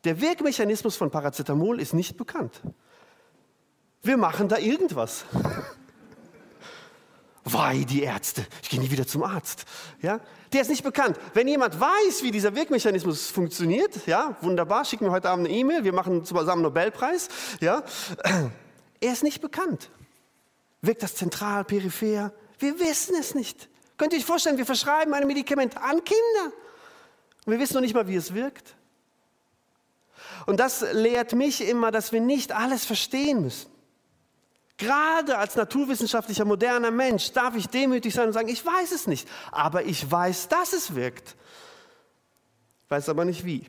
Der 0.04 0.20
Wirkmechanismus 0.20 0.96
von 0.96 1.10
Paracetamol 1.10 1.80
ist 1.80 1.94
nicht 1.94 2.16
bekannt. 2.16 2.60
Wir 4.02 4.18
machen 4.18 4.48
da 4.48 4.58
irgendwas. 4.58 5.24
Wei, 7.44 7.84
die 7.86 8.02
Ärzte, 8.02 8.46
ich 8.62 8.70
gehe 8.70 8.80
nie 8.80 8.90
wieder 8.90 9.06
zum 9.06 9.22
Arzt. 9.22 9.66
Ja? 10.00 10.20
Der 10.52 10.62
ist 10.62 10.70
nicht 10.70 10.82
bekannt. 10.82 11.18
Wenn 11.34 11.46
jemand 11.46 11.78
weiß, 11.78 12.22
wie 12.22 12.30
dieser 12.30 12.54
Wirkmechanismus 12.54 13.30
funktioniert, 13.30 14.06
ja, 14.06 14.36
wunderbar, 14.40 14.86
schicken 14.86 15.04
wir 15.04 15.12
heute 15.12 15.28
Abend 15.28 15.46
eine 15.46 15.54
E-Mail, 15.54 15.84
wir 15.84 15.92
machen 15.92 16.24
zusammen 16.24 16.62
Nobelpreis. 16.62 17.28
Ja? 17.60 17.82
Er 19.00 19.12
ist 19.12 19.22
nicht 19.22 19.42
bekannt. 19.42 19.90
Wirkt 20.80 21.02
das 21.02 21.16
zentral, 21.16 21.64
peripher? 21.64 22.32
Wir 22.58 22.80
wissen 22.80 23.14
es 23.20 23.34
nicht. 23.34 23.68
Könnt 23.98 24.14
ihr 24.14 24.18
euch 24.18 24.24
vorstellen, 24.24 24.56
wir 24.56 24.66
verschreiben 24.66 25.12
ein 25.12 25.26
Medikament 25.26 25.76
an 25.76 26.02
Kinder. 26.02 26.52
Und 27.44 27.52
wir 27.52 27.58
wissen 27.58 27.74
noch 27.74 27.82
nicht 27.82 27.94
mal, 27.94 28.08
wie 28.08 28.16
es 28.16 28.32
wirkt. 28.32 28.74
Und 30.46 30.60
das 30.60 30.80
lehrt 30.92 31.34
mich 31.34 31.66
immer, 31.66 31.90
dass 31.90 32.12
wir 32.12 32.20
nicht 32.20 32.52
alles 32.52 32.86
verstehen 32.86 33.42
müssen. 33.42 33.73
Gerade 34.76 35.38
als 35.38 35.54
naturwissenschaftlicher, 35.54 36.44
moderner 36.44 36.90
Mensch 36.90 37.32
darf 37.32 37.54
ich 37.54 37.68
demütig 37.68 38.12
sein 38.12 38.26
und 38.26 38.32
sagen, 38.32 38.48
ich 38.48 38.64
weiß 38.64 38.90
es 38.90 39.06
nicht, 39.06 39.28
aber 39.52 39.84
ich 39.84 40.10
weiß, 40.10 40.48
dass 40.48 40.72
es 40.72 40.94
wirkt. 40.96 41.36
Weiß 42.88 43.08
aber 43.08 43.24
nicht 43.24 43.44
wie. 43.44 43.68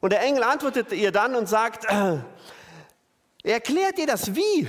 Und 0.00 0.12
der 0.12 0.22
Engel 0.22 0.42
antwortet 0.42 0.92
ihr 0.92 1.12
dann 1.12 1.34
und 1.34 1.48
sagt, 1.48 1.84
äh, 1.84 2.18
erklärt 3.42 3.98
ihr 3.98 4.06
das 4.06 4.34
wie? 4.34 4.68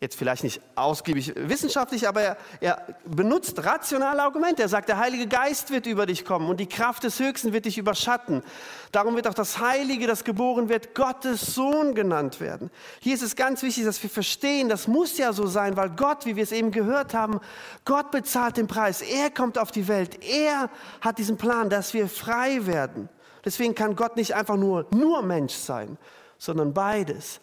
Jetzt 0.00 0.16
vielleicht 0.16 0.44
nicht 0.44 0.60
ausgiebig 0.76 1.32
wissenschaftlich, 1.34 2.06
aber 2.06 2.22
er, 2.22 2.36
er, 2.60 2.86
benutzt 3.04 3.64
rationale 3.64 4.22
Argumente. 4.22 4.62
Er 4.62 4.68
sagt, 4.68 4.88
der 4.88 4.98
Heilige 4.98 5.26
Geist 5.26 5.72
wird 5.72 5.86
über 5.86 6.06
dich 6.06 6.24
kommen 6.24 6.48
und 6.48 6.60
die 6.60 6.68
Kraft 6.68 7.02
des 7.02 7.18
Höchsten 7.18 7.52
wird 7.52 7.64
dich 7.64 7.78
überschatten. 7.78 8.44
Darum 8.92 9.16
wird 9.16 9.26
auch 9.26 9.34
das 9.34 9.58
Heilige, 9.58 10.06
das 10.06 10.22
geboren 10.22 10.68
wird, 10.68 10.94
Gottes 10.94 11.40
Sohn 11.54 11.96
genannt 11.96 12.40
werden. 12.40 12.70
Hier 13.00 13.14
ist 13.14 13.22
es 13.22 13.34
ganz 13.34 13.62
wichtig, 13.62 13.84
dass 13.84 14.00
wir 14.00 14.10
verstehen, 14.10 14.68
das 14.68 14.86
muss 14.86 15.18
ja 15.18 15.32
so 15.32 15.48
sein, 15.48 15.76
weil 15.76 15.90
Gott, 15.90 16.26
wie 16.26 16.36
wir 16.36 16.44
es 16.44 16.52
eben 16.52 16.70
gehört 16.70 17.12
haben, 17.12 17.40
Gott 17.84 18.12
bezahlt 18.12 18.56
den 18.56 18.68
Preis. 18.68 19.02
Er 19.02 19.30
kommt 19.30 19.58
auf 19.58 19.72
die 19.72 19.88
Welt. 19.88 20.22
Er 20.24 20.70
hat 21.00 21.18
diesen 21.18 21.38
Plan, 21.38 21.70
dass 21.70 21.92
wir 21.92 22.08
frei 22.08 22.66
werden. 22.66 23.08
Deswegen 23.44 23.74
kann 23.74 23.96
Gott 23.96 24.16
nicht 24.16 24.34
einfach 24.34 24.56
nur, 24.56 24.86
nur 24.90 25.22
Mensch 25.22 25.54
sein, 25.54 25.98
sondern 26.38 26.72
beides. 26.72 27.40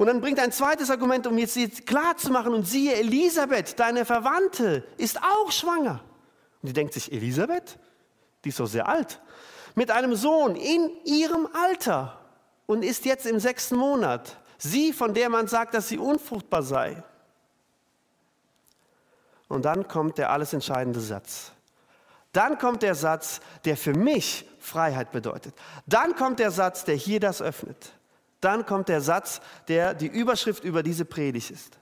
Und 0.00 0.06
dann 0.06 0.22
bringt 0.22 0.40
ein 0.40 0.50
zweites 0.50 0.88
Argument, 0.88 1.26
um 1.26 1.36
jetzt 1.36 1.86
klar 1.86 2.16
zu 2.16 2.30
machen, 2.32 2.54
und 2.54 2.66
siehe, 2.66 2.94
Elisabeth, 2.94 3.78
deine 3.78 4.06
Verwandte, 4.06 4.82
ist 4.96 5.22
auch 5.22 5.52
schwanger. 5.52 6.00
Und 6.62 6.70
die 6.70 6.72
denkt 6.72 6.94
sich, 6.94 7.12
Elisabeth? 7.12 7.78
Die 8.42 8.48
ist 8.48 8.58
doch 8.58 8.66
sehr 8.66 8.88
alt. 8.88 9.20
Mit 9.74 9.90
einem 9.90 10.16
Sohn 10.16 10.56
in 10.56 10.90
ihrem 11.04 11.46
Alter 11.52 12.18
und 12.64 12.82
ist 12.82 13.04
jetzt 13.04 13.26
im 13.26 13.38
sechsten 13.40 13.76
Monat. 13.76 14.38
Sie, 14.56 14.94
von 14.94 15.12
der 15.12 15.28
man 15.28 15.48
sagt, 15.48 15.74
dass 15.74 15.88
sie 15.88 15.98
unfruchtbar 15.98 16.62
sei. 16.62 17.02
Und 19.48 19.66
dann 19.66 19.86
kommt 19.86 20.16
der 20.16 20.30
alles 20.30 20.54
entscheidende 20.54 21.00
Satz. 21.00 21.52
Dann 22.32 22.56
kommt 22.56 22.82
der 22.82 22.94
Satz, 22.94 23.42
der 23.66 23.76
für 23.76 23.92
mich 23.92 24.48
Freiheit 24.60 25.12
bedeutet. 25.12 25.54
Dann 25.84 26.16
kommt 26.16 26.38
der 26.38 26.52
Satz, 26.52 26.86
der 26.86 26.94
hier 26.94 27.20
das 27.20 27.42
öffnet. 27.42 27.99
Dann 28.40 28.64
kommt 28.64 28.88
der 28.88 29.00
Satz, 29.00 29.40
der 29.68 29.94
die 29.94 30.06
Überschrift 30.06 30.64
über 30.64 30.82
diese 30.82 31.04
Predigt 31.04 31.50
ist. 31.50 31.78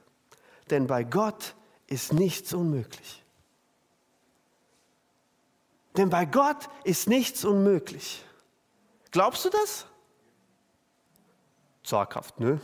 Denn 0.69 0.87
bei 0.87 1.03
Gott 1.03 1.55
ist 1.87 2.13
nichts 2.13 2.53
unmöglich. 2.53 3.23
Denn 5.97 6.09
bei 6.09 6.25
Gott 6.25 6.69
ist 6.83 7.07
nichts 7.07 7.43
unmöglich. 7.43 8.23
Glaubst 9.11 9.45
du 9.45 9.49
das? 9.49 9.85
Zaghaft, 11.83 12.39
ne? 12.39 12.61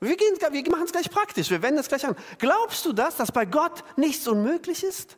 Wir, 0.00 0.16
wir 0.18 0.70
machen 0.70 0.84
es 0.84 0.92
gleich 0.92 1.10
praktisch, 1.10 1.50
wir 1.50 1.62
wenden 1.62 1.78
es 1.78 1.88
gleich 1.88 2.04
an. 2.04 2.16
Glaubst 2.38 2.84
du 2.84 2.92
das, 2.92 3.16
dass 3.16 3.30
bei 3.30 3.44
Gott 3.44 3.84
nichts 3.96 4.26
unmöglich 4.26 4.84
ist? 4.84 5.16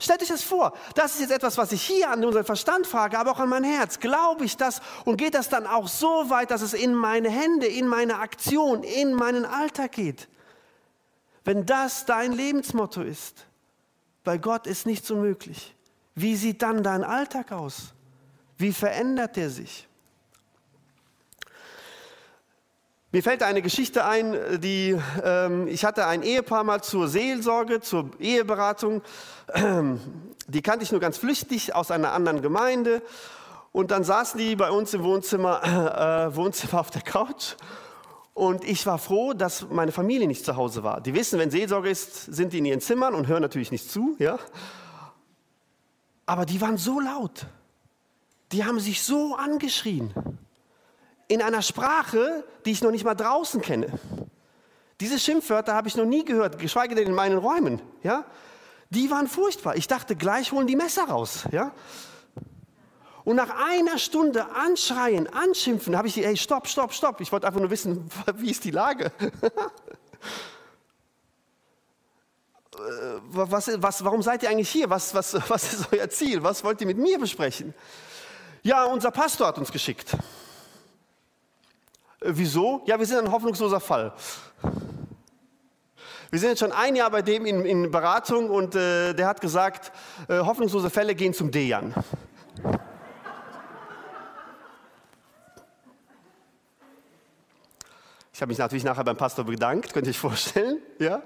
Stellt 0.00 0.22
euch 0.22 0.28
das 0.28 0.42
vor. 0.42 0.72
Das 0.94 1.14
ist 1.14 1.20
jetzt 1.20 1.30
etwas, 1.30 1.58
was 1.58 1.72
ich 1.72 1.82
hier 1.82 2.10
an 2.10 2.24
unseren 2.24 2.44
Verstand 2.44 2.86
frage, 2.86 3.18
aber 3.18 3.32
auch 3.32 3.38
an 3.38 3.50
mein 3.50 3.64
Herz. 3.64 4.00
Glaube 4.00 4.46
ich 4.46 4.56
das 4.56 4.80
und 5.04 5.18
geht 5.18 5.34
das 5.34 5.50
dann 5.50 5.66
auch 5.66 5.88
so 5.88 6.30
weit, 6.30 6.50
dass 6.50 6.62
es 6.62 6.72
in 6.72 6.94
meine 6.94 7.28
Hände, 7.28 7.66
in 7.66 7.86
meine 7.86 8.18
Aktion, 8.18 8.82
in 8.82 9.12
meinen 9.12 9.44
Alltag 9.44 9.92
geht? 9.92 10.28
Wenn 11.44 11.66
das 11.66 12.06
dein 12.06 12.32
Lebensmotto 12.32 13.02
ist, 13.02 13.46
bei 14.24 14.38
Gott 14.38 14.66
ist 14.66 14.86
nichts 14.86 15.10
unmöglich. 15.10 15.74
Wie 16.14 16.34
sieht 16.34 16.62
dann 16.62 16.82
dein 16.82 17.04
Alltag 17.04 17.52
aus? 17.52 17.92
Wie 18.56 18.72
verändert 18.72 19.36
er 19.36 19.50
sich? 19.50 19.86
Mir 23.12 23.24
fällt 23.24 23.42
eine 23.42 23.60
Geschichte 23.60 24.04
ein, 24.04 24.36
die 24.60 24.96
ähm, 25.24 25.66
ich 25.66 25.84
hatte 25.84 26.06
ein 26.06 26.22
Ehepaar 26.22 26.62
mal 26.62 26.80
zur 26.80 27.08
Seelsorge, 27.08 27.80
zur 27.80 28.10
Eheberatung. 28.20 29.02
Die 30.46 30.62
kannte 30.62 30.84
ich 30.84 30.92
nur 30.92 31.00
ganz 31.00 31.16
flüchtig 31.16 31.74
aus 31.74 31.90
einer 31.90 32.12
anderen 32.12 32.40
Gemeinde. 32.40 33.02
Und 33.72 33.90
dann 33.90 34.02
saßen 34.04 34.38
die 34.38 34.54
bei 34.54 34.70
uns 34.70 34.94
im 34.94 35.02
Wohnzimmer, 35.02 35.62
äh, 36.32 36.36
Wohnzimmer 36.36 36.80
auf 36.80 36.90
der 36.90 37.02
Couch. 37.02 37.54
Und 38.32 38.64
ich 38.64 38.86
war 38.86 38.98
froh, 38.98 39.32
dass 39.32 39.68
meine 39.70 39.90
Familie 39.90 40.28
nicht 40.28 40.44
zu 40.44 40.54
Hause 40.54 40.84
war. 40.84 41.00
Die 41.00 41.12
wissen, 41.12 41.38
wenn 41.40 41.50
Seelsorge 41.50 41.90
ist, 41.90 42.32
sind 42.32 42.52
die 42.52 42.58
in 42.58 42.64
ihren 42.64 42.80
Zimmern 42.80 43.14
und 43.14 43.26
hören 43.26 43.42
natürlich 43.42 43.72
nicht 43.72 43.90
zu. 43.90 44.14
Ja? 44.20 44.38
Aber 46.26 46.46
die 46.46 46.60
waren 46.60 46.78
so 46.78 47.00
laut. 47.00 47.46
Die 48.52 48.64
haben 48.64 48.78
sich 48.78 49.02
so 49.02 49.34
angeschrien 49.34 50.14
in 51.30 51.42
einer 51.42 51.62
Sprache, 51.62 52.44
die 52.64 52.72
ich 52.72 52.82
noch 52.82 52.90
nicht 52.90 53.04
mal 53.04 53.14
draußen 53.14 53.62
kenne. 53.62 53.86
Diese 54.98 55.16
Schimpfwörter 55.16 55.74
habe 55.74 55.86
ich 55.86 55.96
noch 55.96 56.04
nie 56.04 56.24
gehört, 56.24 56.58
geschweige 56.58 56.96
denn 56.96 57.06
in 57.06 57.14
meinen 57.14 57.38
Räumen. 57.38 57.80
Ja? 58.02 58.24
Die 58.90 59.12
waren 59.12 59.28
furchtbar. 59.28 59.76
Ich 59.76 59.86
dachte, 59.86 60.16
gleich 60.16 60.50
holen 60.50 60.66
die 60.66 60.74
Messer 60.74 61.04
raus. 61.04 61.44
Ja? 61.52 61.70
Und 63.22 63.36
nach 63.36 63.50
einer 63.64 63.98
Stunde 63.98 64.56
anschreien, 64.56 65.32
anschimpfen, 65.32 65.96
habe 65.96 66.08
ich 66.08 66.14
die, 66.14 66.26
hey, 66.26 66.36
stopp, 66.36 66.66
stopp, 66.66 66.92
stopp. 66.92 67.20
Ich 67.20 67.30
wollte 67.30 67.46
einfach 67.46 67.60
nur 67.60 67.70
wissen, 67.70 68.10
wie 68.34 68.50
ist 68.50 68.64
die 68.64 68.72
Lage? 68.72 69.12
was, 73.30 73.70
was, 73.80 74.04
warum 74.04 74.22
seid 74.22 74.42
ihr 74.42 74.50
eigentlich 74.50 74.70
hier? 74.70 74.90
Was, 74.90 75.14
was, 75.14 75.34
was 75.48 75.74
ist 75.74 75.92
euer 75.92 76.10
Ziel? 76.10 76.42
Was 76.42 76.64
wollt 76.64 76.80
ihr 76.80 76.88
mit 76.88 76.98
mir 76.98 77.20
besprechen? 77.20 77.72
Ja, 78.64 78.82
unser 78.86 79.12
Pastor 79.12 79.46
hat 79.46 79.58
uns 79.58 79.70
geschickt. 79.70 80.16
Äh, 82.20 82.32
wieso? 82.34 82.82
Ja, 82.86 82.98
wir 82.98 83.06
sind 83.06 83.18
ein 83.18 83.32
hoffnungsloser 83.32 83.80
Fall. 83.80 84.12
Wir 86.30 86.38
sind 86.38 86.50
jetzt 86.50 86.60
schon 86.60 86.72
ein 86.72 86.94
Jahr 86.94 87.10
bei 87.10 87.22
dem 87.22 87.44
in, 87.44 87.66
in 87.66 87.90
Beratung 87.90 88.50
und 88.50 88.74
äh, 88.76 89.14
der 89.14 89.26
hat 89.26 89.40
gesagt, 89.40 89.90
äh, 90.28 90.38
hoffnungslose 90.38 90.88
Fälle 90.88 91.14
gehen 91.14 91.34
zum 91.34 91.50
Dejan. 91.50 91.92
Ich 98.32 98.40
habe 98.40 98.50
mich 98.50 98.58
natürlich 98.58 98.84
nachher 98.84 99.04
beim 99.04 99.16
Pastor 99.16 99.44
bedankt, 99.44 99.92
könnt 99.92 100.06
ihr 100.06 100.10
euch 100.10 100.18
vorstellen. 100.18 100.80
Ja? 100.98 101.20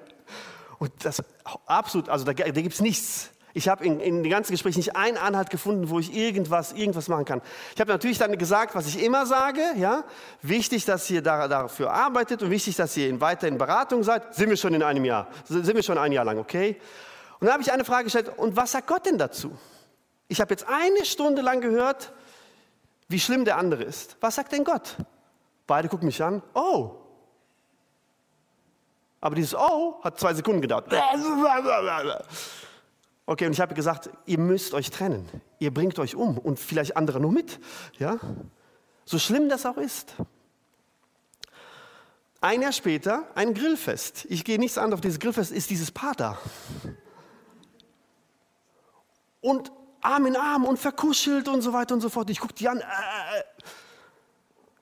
Und 0.79 0.93
das 1.05 1.23
absolut, 1.67 2.09
also 2.09 2.25
da, 2.25 2.33
da 2.33 2.51
gibt 2.51 2.75
es 2.75 2.81
nichts. 2.81 3.31
Ich 3.57 3.69
habe 3.69 3.85
in, 3.85 4.01
in 4.01 4.25
den 4.25 4.31
ganzen 4.31 4.51
Gesprächen 4.51 4.81
nicht 4.81 4.97
einen 4.97 5.17
Anhalt 5.17 5.49
gefunden, 5.49 5.89
wo 5.89 6.01
ich 6.01 6.13
irgendwas, 6.13 6.73
irgendwas 6.73 7.07
machen 7.07 7.25
kann. 7.25 7.41
Ich 7.73 7.81
habe 7.81 7.93
natürlich 7.93 8.19
dann 8.19 8.37
gesagt, 8.37 8.75
was 8.75 8.89
ich 8.89 9.01
immer 9.03 9.27
sage, 9.27 9.63
ja, 9.77 10.03
wichtig, 10.43 10.85
dass 10.85 11.09
ihr 11.09 11.23
da, 11.23 11.47
dafür 11.47 11.93
arbeitet 11.93 12.43
und 12.43 12.51
wichtig, 12.51 12.75
dass 12.75 12.97
ihr 12.97 13.09
in, 13.09 13.21
weiter 13.21 13.47
in 13.47 13.57
Beratung 13.57 14.03
seid. 14.03 14.35
Sind 14.35 14.51
wir 14.51 14.57
schon 14.57 14.75
in 14.75 14.83
einem 14.83 15.05
Jahr, 15.05 15.29
sind 15.45 15.73
wir 15.73 15.85
schon 15.85 15.99
ein 15.99 16.11
Jahr 16.11 16.25
lang, 16.25 16.39
okay? 16.39 16.81
Und 17.39 17.47
dann 17.47 17.53
habe 17.53 17.63
ich 17.63 17.71
eine 17.71 17.85
Frage 17.85 18.05
gestellt, 18.05 18.33
und 18.37 18.57
was 18.57 18.73
sagt 18.73 18.89
Gott 18.89 19.07
denn 19.07 19.19
dazu? 19.19 19.57
Ich 20.27 20.41
habe 20.41 20.53
jetzt 20.53 20.67
eine 20.69 21.05
Stunde 21.05 21.41
lang 21.41 21.61
gehört, 21.61 22.13
wie 23.07 23.21
schlimm 23.21 23.45
der 23.45 23.57
andere 23.57 23.85
ist. 23.85 24.17
Was 24.21 24.35
sagt 24.35 24.51
denn 24.51 24.65
Gott? 24.65 24.97
Beide 25.69 25.89
gucken 25.89 26.07
mich 26.07 26.21
an, 26.21 26.43
oh. 26.55 26.97
Aber 29.21 29.37
dieses 29.37 29.55
Oh 29.55 30.03
hat 30.03 30.19
zwei 30.19 30.35
Sekunden 30.35 30.61
gedauert. 30.61 30.87
Okay, 33.27 33.47
und 33.47 33.53
ich 33.53 33.61
habe 33.61 33.75
gesagt, 33.75 34.11
ihr 34.27 34.39
müsst 34.39 34.75
euch 34.75 34.91
trennen. 34.91 35.29
Ihr 35.59 35.73
bringt 35.73 35.99
euch 35.99 36.15
um 36.15 36.37
und 36.37 36.59
vielleicht 36.59 36.97
andere 36.97 37.21
nur 37.21 37.33
mit. 37.33 37.59
Ja? 37.99 38.19
So 39.07 39.19
schlimm 39.19 39.49
das 39.49 39.65
auch 39.65 39.79
ist. 39.79 40.15
Ein 42.41 42.61
Jahr 42.61 42.73
später 42.73 43.27
ein 43.35 43.55
Grillfest. 43.55 44.27
Ich 44.29 44.45
gehe 44.45 44.59
nichts 44.59 44.77
an 44.77 44.93
auf 44.93 45.01
dieses 45.01 45.19
Grillfest, 45.19 45.53
ist 45.53 45.71
dieses 45.71 45.91
Paar 45.91 46.15
da. 46.15 46.39
Und 49.41 49.73
Arm 50.03 50.27
in 50.27 50.37
Arm 50.37 50.67
und 50.67 50.79
verkuschelt 50.79 51.49
und 51.49 51.63
so 51.63 51.73
weiter 51.73 51.95
und 51.95 52.03
so 52.03 52.11
fort. 52.11 52.29
Ich 52.29 52.39
gucke 52.39 52.53
die 52.53 52.69
an, 52.69 52.81
äh, 52.81 52.83
äh, 52.83 53.45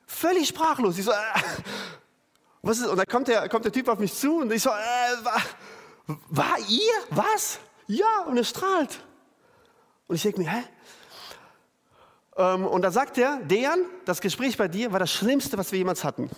völlig 0.05 0.48
sprachlos. 0.48 0.98
Ich 0.98 1.05
so, 1.05 1.12
äh, 1.12 1.14
was 2.62 2.78
ist? 2.78 2.88
Und 2.88 2.96
dann 2.96 3.07
kommt 3.07 3.28
der, 3.28 3.48
kommt 3.48 3.64
der 3.64 3.72
Typ 3.72 3.88
auf 3.88 4.00
mich 4.00 4.12
zu 4.12 4.38
und 4.38 4.52
ich 4.52 4.62
so, 4.62 4.70
äh, 4.70 5.24
war, 5.24 5.42
war 6.28 6.59
ihr? 6.68 6.92
Was? 7.11 7.61
Ja, 7.92 8.22
und 8.26 8.38
es 8.38 8.48
strahlt. 8.48 9.00
Und 10.07 10.16
ich 10.16 10.22
denke 10.22 10.40
mir, 10.40 10.50
hä? 10.50 10.62
Ähm, 12.38 12.66
und 12.66 12.81
da 12.81 12.90
sagt 12.90 13.18
er, 13.18 13.37
Dejan, 13.40 13.85
das 14.07 14.22
Gespräch 14.22 14.57
bei 14.57 14.66
dir 14.66 14.92
war 14.92 14.98
das 14.98 15.11
Schlimmste, 15.11 15.59
was 15.59 15.70
wir 15.72 15.78
jemals 15.78 16.02
hatten. 16.02 16.31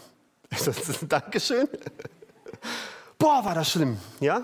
Dankeschön. 1.08 1.68
Boah, 3.18 3.44
war 3.44 3.54
das 3.54 3.70
schlimm, 3.70 3.98
ja? 4.18 4.42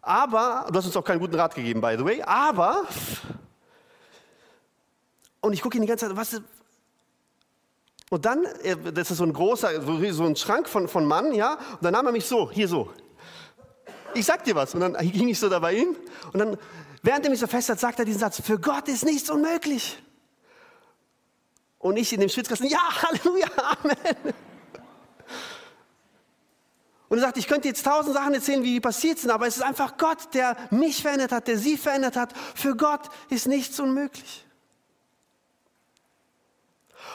Aber, 0.00 0.66
du 0.70 0.78
hast 0.78 0.86
uns 0.86 0.96
auch 0.96 1.04
keinen 1.04 1.20
guten 1.20 1.34
Rat 1.34 1.54
gegeben, 1.54 1.82
by 1.82 1.94
the 1.98 2.04
way, 2.06 2.22
aber, 2.22 2.86
und 5.42 5.52
ich 5.52 5.60
gucke 5.60 5.76
ihn 5.76 5.82
die 5.82 5.88
ganze 5.88 6.08
Zeit, 6.08 6.16
was 6.16 6.40
und 8.08 8.24
dann, 8.24 8.46
das 8.94 9.10
ist 9.10 9.18
so 9.18 9.24
ein 9.24 9.32
großer, 9.32 9.82
so 9.82 10.24
ein 10.24 10.36
Schrank 10.36 10.68
von, 10.68 10.88
von 10.88 11.04
Mann, 11.04 11.34
ja, 11.34 11.58
und 11.72 11.84
dann 11.84 11.92
nahm 11.92 12.06
er 12.06 12.12
mich 12.12 12.24
so, 12.24 12.50
hier 12.50 12.66
so. 12.66 12.90
Ich 14.14 14.26
sag 14.26 14.44
dir 14.44 14.54
was. 14.54 14.74
Und 14.74 14.80
dann 14.80 14.94
ging 14.94 15.28
ich 15.28 15.38
so 15.38 15.48
da 15.48 15.58
bei 15.58 15.74
ihm, 15.74 15.96
und 16.32 16.38
dann, 16.38 16.56
während 17.02 17.24
er 17.24 17.30
mich 17.30 17.40
so 17.40 17.46
fest 17.46 17.68
hat, 17.68 17.80
sagt 17.80 17.98
er 17.98 18.04
diesen 18.04 18.20
Satz, 18.20 18.40
für 18.40 18.58
Gott 18.58 18.88
ist 18.88 19.04
nichts 19.04 19.30
unmöglich. 19.30 20.02
Und 21.78 21.96
ich 21.96 22.12
in 22.12 22.20
dem 22.20 22.28
Schwitzkasten, 22.28 22.68
ja, 22.68 22.78
Halleluja, 23.02 23.48
Amen. 23.56 24.34
Und 27.08 27.18
er 27.18 27.22
sagt, 27.22 27.38
ich 27.38 27.48
könnte 27.48 27.66
jetzt 27.66 27.84
tausend 27.84 28.14
Sachen 28.14 28.34
erzählen, 28.34 28.62
wie 28.62 28.74
die 28.74 28.80
passiert 28.80 29.18
sind, 29.18 29.30
aber 29.30 29.48
es 29.48 29.56
ist 29.56 29.62
einfach 29.62 29.96
Gott, 29.96 30.32
der 30.32 30.56
mich 30.70 31.02
verändert 31.02 31.32
hat, 31.32 31.48
der 31.48 31.58
sie 31.58 31.76
verändert 31.76 32.16
hat. 32.16 32.32
Für 32.54 32.76
Gott 32.76 33.08
ist 33.30 33.48
nichts 33.48 33.80
unmöglich. 33.80 34.46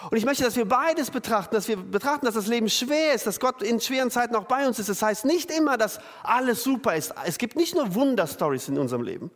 Und 0.10 0.18
ich 0.18 0.26
möchte, 0.26 0.44
dass 0.44 0.56
wir 0.56 0.66
beides 0.66 1.12
betrachten, 1.12 1.56
dass 1.56 1.68
wir 1.68 1.78
betrachten, 1.78 2.26
dass 2.26 2.36
das 2.36 2.48
Leben 2.48 2.70
schwer 2.70 3.14
ist, 3.14 3.28
dass 3.28 3.40
Gott 3.40 3.62
in 3.62 3.80
schweren 3.80 4.12
Zeiten 4.12 4.36
auch 4.36 4.46
bei 4.46 4.68
uns 4.68 4.80
ist. 4.80 4.90
Das 4.90 5.02
heißt 5.02 5.26
nicht 5.26 5.52
immer, 5.52 5.78
dass 5.78 6.00
alles 6.24 6.64
super 6.64 6.96
ist. 6.96 7.14
Es 7.26 7.38
gibt 7.38 7.56
nicht 7.56 7.76
nur 7.76 7.96
Wunderstories 7.96 8.68
in 8.68 8.78
unserem 8.78 9.04
Leben. 9.04 9.32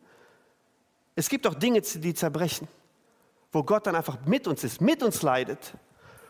Es 1.14 1.28
gibt 1.28 1.46
auch 1.46 1.54
Dinge, 1.54 1.80
die 1.80 2.14
zerbrechen, 2.14 2.68
wo 3.52 3.62
Gott 3.62 3.86
dann 3.86 3.96
einfach 3.96 4.18
mit 4.26 4.46
uns 4.46 4.64
ist, 4.64 4.80
mit 4.80 5.02
uns 5.02 5.22
leidet. 5.22 5.74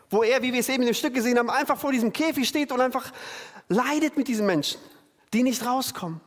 Wo 0.09 0.23
er, 0.23 0.41
wie 0.41 0.51
wir 0.51 0.59
es 0.59 0.69
eben 0.69 0.83
in 0.83 0.87
dem 0.89 0.95
Stück 0.95 1.13
gesehen 1.13 1.37
haben, 1.37 1.49
einfach 1.49 1.77
vor 1.77 1.91
diesem 1.91 2.11
Käfig 2.11 2.47
steht 2.47 2.71
und 2.71 2.81
einfach 2.81 3.11
leidet 3.69 4.17
mit 4.17 4.27
diesen 4.27 4.45
Menschen, 4.45 4.81
die 5.33 5.43
nicht 5.43 5.65
rauskommen. 5.65 6.19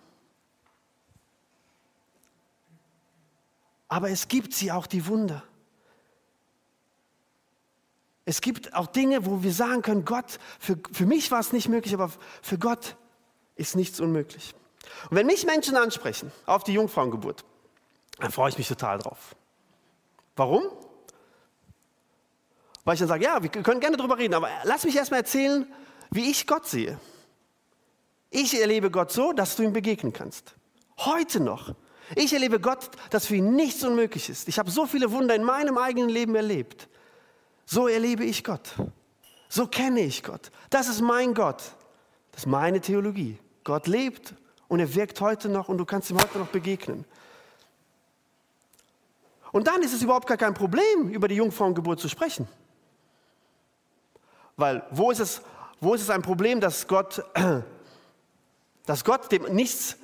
Aber 3.88 4.11
es 4.11 4.26
gibt 4.26 4.54
sie 4.54 4.72
auch, 4.72 4.87
die 4.87 5.07
Wunder. 5.07 5.44
Es 8.24 8.40
gibt 8.40 8.74
auch 8.74 8.87
Dinge, 8.87 9.26
wo 9.26 9.42
wir 9.42 9.52
sagen 9.52 9.82
können, 9.82 10.04
Gott, 10.04 10.38
für, 10.58 10.78
für 10.92 11.06
mich 11.06 11.30
war 11.30 11.40
es 11.40 11.52
nicht 11.52 11.68
möglich, 11.68 11.92
aber 11.94 12.10
für 12.42 12.58
Gott 12.58 12.96
ist 13.54 13.76
nichts 13.76 14.00
unmöglich. 14.00 14.54
Und 15.10 15.16
wenn 15.16 15.26
mich 15.26 15.44
Menschen 15.44 15.76
ansprechen 15.76 16.32
auf 16.46 16.64
die 16.64 16.72
Jungfrauengeburt, 16.72 17.44
dann 18.18 18.32
freue 18.32 18.50
ich 18.50 18.58
mich 18.58 18.68
total 18.68 18.98
drauf. 18.98 19.34
Warum? 20.37 20.64
Weil 22.84 22.94
ich 22.94 23.00
dann 23.00 23.08
sage, 23.08 23.24
ja, 23.24 23.42
wir 23.42 23.50
können 23.50 23.80
gerne 23.80 23.96
darüber 23.96 24.18
reden, 24.18 24.34
aber 24.34 24.48
lass 24.64 24.84
mich 24.84 24.96
erstmal 24.96 25.20
erzählen, 25.20 25.66
wie 26.10 26.30
ich 26.30 26.46
Gott 26.46 26.66
sehe. 26.66 26.98
Ich 28.30 28.58
erlebe 28.60 28.90
Gott 28.90 29.12
so, 29.12 29.32
dass 29.32 29.56
du 29.56 29.62
ihm 29.62 29.72
begegnen 29.72 30.12
kannst. 30.12 30.54
Heute 30.98 31.40
noch. 31.40 31.74
Ich 32.14 32.32
erlebe 32.32 32.60
Gott, 32.60 32.90
dass 33.10 33.26
für 33.26 33.37
ihn 33.37 33.54
nichts 33.54 33.82
unmöglich 33.84 34.28
ist. 34.28 34.48
Ich 34.48 34.58
habe 34.58 34.70
so 34.70 34.87
viele 34.87 35.12
Wunder 35.12 35.34
in 35.34 35.44
meinem 35.44 35.78
eigenen 35.78 36.08
Leben 36.08 36.34
erlebt. 36.34 36.88
So 37.66 37.88
erlebe 37.88 38.24
ich 38.24 38.44
Gott. 38.44 38.74
So 39.48 39.66
kenne 39.66 40.00
ich 40.00 40.22
Gott. 40.22 40.50
Das 40.70 40.88
ist 40.88 41.00
mein 41.00 41.35
Gott. 41.35 41.62
Das 42.33 42.42
ist 42.42 42.46
meine 42.46 42.81
Theologie. 42.81 43.38
Gott 43.62 43.87
lebt 43.87 44.35
und 44.68 44.81
er 44.81 44.94
wirkt 44.94 45.20
heute 45.20 45.48
noch 45.48 45.68
und 45.68 45.79
du 45.79 45.85
kannst 45.85 46.11
ihm 46.11 46.18
heute 46.18 46.38
noch 46.38 46.48
begegnen. 46.48 47.05
Und 49.53 49.68
dann 49.68 49.83
ist 49.83 49.94
es 49.94 50.03
überhaupt 50.03 50.27
gar 50.27 50.37
kein 50.37 50.55
Problem, 50.55 51.09
über 51.11 51.29
die 51.29 51.37
Jungfrauengeburt 51.37 52.00
zu 52.00 52.09
sprechen. 52.09 52.48
Weil 54.57 54.85
wo 54.90 55.11
ist 55.11 55.20
es, 55.20 55.42
wo 55.81 55.94
ist 55.94 56.03
es 56.03 56.11
ein 56.11 56.22
Problem, 56.22 56.61
dass 56.61 56.88
Gott 56.88 57.24
dass 58.87 59.05
Gott 59.05 59.31
dem 59.33 59.44
nichts 59.55 59.96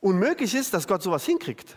unmöglich 0.00 0.54
ist, 0.54 0.74
dass 0.74 0.86
Gott 0.86 1.02
sowas 1.02 1.24
hinkriegt. 1.24 1.74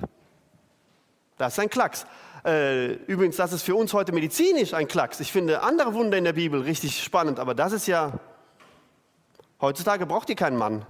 Das 1.38 1.54
ist 1.54 1.60
ein 1.60 1.70
Klacks. 1.70 2.06
Äh, 2.46 2.94
übrigens, 3.08 3.38
das 3.38 3.54
ist 3.54 3.64
für 3.64 3.76
uns 3.76 3.92
heute 3.94 4.12
medizinisch 4.12 4.76
ein 4.76 4.88
Klacks. 4.88 5.20
Ich 5.20 5.32
finde 5.32 5.64
andere 5.64 5.96
Wunder 5.96 6.16
in 6.16 6.26
der 6.26 6.34
Bibel 6.34 6.62
richtig 6.62 7.02
spannend, 7.04 7.40
aber 7.40 7.56
das 7.56 7.74
ist 7.74 7.88
ja, 7.88 8.20
heutzutage 9.60 10.06
braucht 10.06 10.30
ihr 10.30 10.36
keinen 10.36 10.58
Mann, 10.58 10.86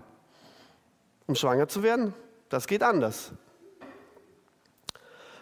um 1.28 1.36
schwanger 1.36 1.70
zu 1.70 1.82
werden. 1.82 2.14
Das 2.50 2.68
geht 2.68 2.84
anders. 2.84 3.32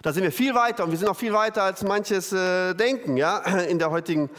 Da 0.04 0.14
sind 0.14 0.22
wir 0.22 0.32
viel 0.32 0.54
weiter 0.54 0.84
und 0.84 0.92
wir 0.92 1.00
sind 1.00 1.08
auch 1.08 1.18
viel 1.18 1.34
weiter, 1.34 1.64
als 1.64 1.82
manches 1.82 2.32
äh, 2.32 2.76
denken, 2.76 3.18
ja, 3.18 3.40
in 3.68 3.80
der 3.80 3.90
heutigen 3.90 4.30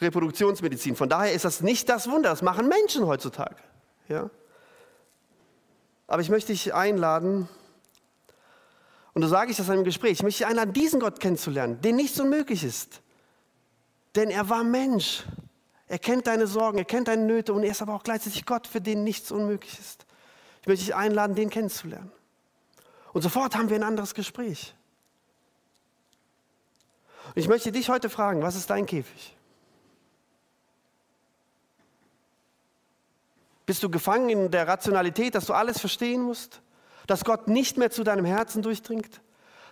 Reproduktionsmedizin. 0.00 0.94
Von 0.94 1.08
daher 1.08 1.32
ist 1.32 1.44
das 1.44 1.60
nicht 1.60 1.88
das 1.88 2.08
Wunder, 2.08 2.30
das 2.30 2.42
machen 2.42 2.68
Menschen 2.68 3.04
heutzutage. 3.04 3.56
Ja. 4.08 4.30
Aber 6.06 6.22
ich 6.22 6.30
möchte 6.30 6.52
dich 6.52 6.72
einladen, 6.72 7.48
und 9.16 9.22
so 9.22 9.28
sage 9.28 9.50
ich 9.50 9.56
das 9.56 9.68
in 9.68 9.72
einem 9.72 9.84
Gespräch, 9.84 10.12
ich 10.12 10.22
möchte 10.22 10.44
dich 10.44 10.46
einladen, 10.46 10.74
diesen 10.74 11.00
Gott 11.00 11.20
kennenzulernen, 11.20 11.80
den 11.80 11.96
nichts 11.96 12.20
unmöglich 12.20 12.62
ist. 12.62 13.00
Denn 14.14 14.28
er 14.28 14.50
war 14.50 14.62
Mensch. 14.62 15.24
Er 15.88 15.98
kennt 15.98 16.26
deine 16.26 16.46
Sorgen, 16.46 16.76
er 16.76 16.84
kennt 16.84 17.08
deine 17.08 17.24
Nöte 17.24 17.54
und 17.54 17.62
er 17.62 17.70
ist 17.70 17.80
aber 17.80 17.94
auch 17.94 18.02
gleichzeitig 18.02 18.44
Gott, 18.44 18.66
für 18.66 18.82
den 18.82 19.04
nichts 19.04 19.32
unmöglich 19.32 19.78
ist. 19.78 20.04
Ich 20.60 20.66
möchte 20.66 20.84
dich 20.84 20.94
einladen, 20.94 21.34
den 21.34 21.48
kennenzulernen. 21.48 22.12
Und 23.14 23.22
sofort 23.22 23.56
haben 23.56 23.70
wir 23.70 23.76
ein 23.76 23.84
anderes 23.84 24.12
Gespräch. 24.12 24.74
Und 27.28 27.38
ich 27.38 27.48
möchte 27.48 27.72
dich 27.72 27.88
heute 27.88 28.10
fragen, 28.10 28.42
was 28.42 28.54
ist 28.54 28.68
dein 28.68 28.84
Käfig? 28.84 29.34
Bist 33.64 33.82
du 33.82 33.88
gefangen 33.88 34.28
in 34.28 34.50
der 34.50 34.68
Rationalität, 34.68 35.34
dass 35.34 35.46
du 35.46 35.54
alles 35.54 35.80
verstehen 35.80 36.20
musst? 36.20 36.60
Dass 37.06 37.24
Gott 37.24 37.48
nicht 37.48 37.76
mehr 37.76 37.90
zu 37.90 38.04
deinem 38.04 38.24
Herzen 38.24 38.62
durchdringt? 38.62 39.20